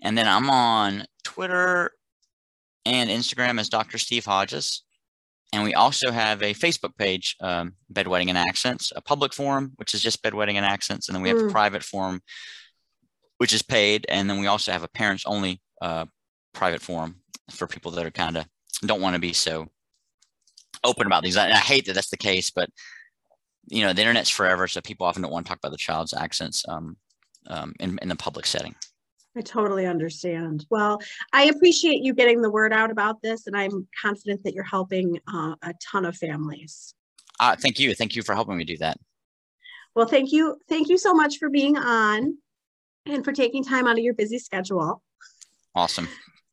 And 0.00 0.18
then 0.18 0.28
I'm 0.28 0.50
on 0.50 1.04
Twitter 1.24 1.90
and 2.84 3.10
Instagram 3.10 3.60
as 3.60 3.68
Dr. 3.68 3.98
Steve 3.98 4.24
Hodges. 4.24 4.82
And 5.52 5.64
we 5.64 5.74
also 5.74 6.10
have 6.10 6.42
a 6.42 6.54
Facebook 6.54 6.96
page, 6.96 7.36
um, 7.40 7.74
Bedwetting 7.92 8.28
and 8.28 8.38
Accidents, 8.38 8.92
a 8.96 9.02
public 9.02 9.34
forum, 9.34 9.72
which 9.76 9.92
is 9.94 10.02
just 10.02 10.22
Bedwetting 10.22 10.54
and 10.54 10.64
Accidents. 10.64 11.08
And 11.08 11.14
then 11.14 11.22
we 11.22 11.28
have 11.28 11.38
Mm. 11.38 11.48
a 11.48 11.52
private 11.52 11.82
forum, 11.82 12.22
which 13.38 13.52
is 13.52 13.62
paid. 13.62 14.06
And 14.08 14.30
then 14.30 14.38
we 14.40 14.46
also 14.46 14.72
have 14.72 14.82
a 14.82 14.88
parents 14.88 15.24
only 15.26 15.60
uh, 15.82 16.06
private 16.54 16.80
forum 16.80 17.16
for 17.50 17.66
people 17.66 17.90
that 17.92 18.06
are 18.06 18.10
kind 18.10 18.36
of 18.38 18.46
don't 18.86 19.00
want 19.02 19.14
to 19.14 19.20
be 19.20 19.32
so 19.32 19.68
open 20.84 21.06
about 21.06 21.22
these. 21.22 21.36
And 21.36 21.52
I 21.52 21.58
hate 21.58 21.86
that 21.86 21.94
that's 21.94 22.10
the 22.10 22.16
case, 22.16 22.50
but 22.50 22.68
you 23.68 23.82
know 23.82 23.92
the 23.92 24.02
internet's 24.02 24.28
forever 24.28 24.66
so 24.66 24.80
people 24.80 25.06
often 25.06 25.22
don't 25.22 25.30
want 25.30 25.46
to 25.46 25.48
talk 25.48 25.58
about 25.58 25.70
the 25.70 25.78
child's 25.78 26.12
accents 26.12 26.64
um, 26.68 26.96
um, 27.46 27.72
in, 27.78 27.96
in 28.02 28.08
the 28.08 28.16
public 28.16 28.44
setting 28.44 28.74
I 29.36 29.40
totally 29.40 29.86
understand. 29.86 30.66
Well, 30.68 31.00
I 31.32 31.44
appreciate 31.44 32.02
you 32.02 32.12
getting 32.12 32.42
the 32.42 32.50
word 32.50 32.70
out 32.70 32.90
about 32.90 33.22
this, 33.22 33.46
and 33.46 33.56
I'm 33.56 33.88
confident 33.98 34.44
that 34.44 34.52
you're 34.52 34.62
helping 34.62 35.18
uh, 35.32 35.54
a 35.62 35.72
ton 35.90 36.04
of 36.04 36.14
families. 36.16 36.94
uh, 37.40 37.54
thank 37.56 37.78
you 37.78 37.94
thank 37.94 38.16
you 38.16 38.22
for 38.22 38.34
helping 38.34 38.56
me 38.56 38.64
do 38.64 38.76
that 38.78 38.98
Well, 39.94 40.06
thank 40.06 40.32
you. 40.32 40.58
Thank 40.68 40.88
you 40.88 40.98
so 40.98 41.14
much 41.14 41.38
for 41.38 41.48
being 41.48 41.76
on 41.78 42.36
and 43.06 43.24
for 43.24 43.32
taking 43.32 43.62
time 43.64 43.86
out 43.86 43.96
of 43.98 44.04
your 44.04 44.14
busy 44.14 44.38
schedule. 44.38 45.02
awesome 45.74 46.08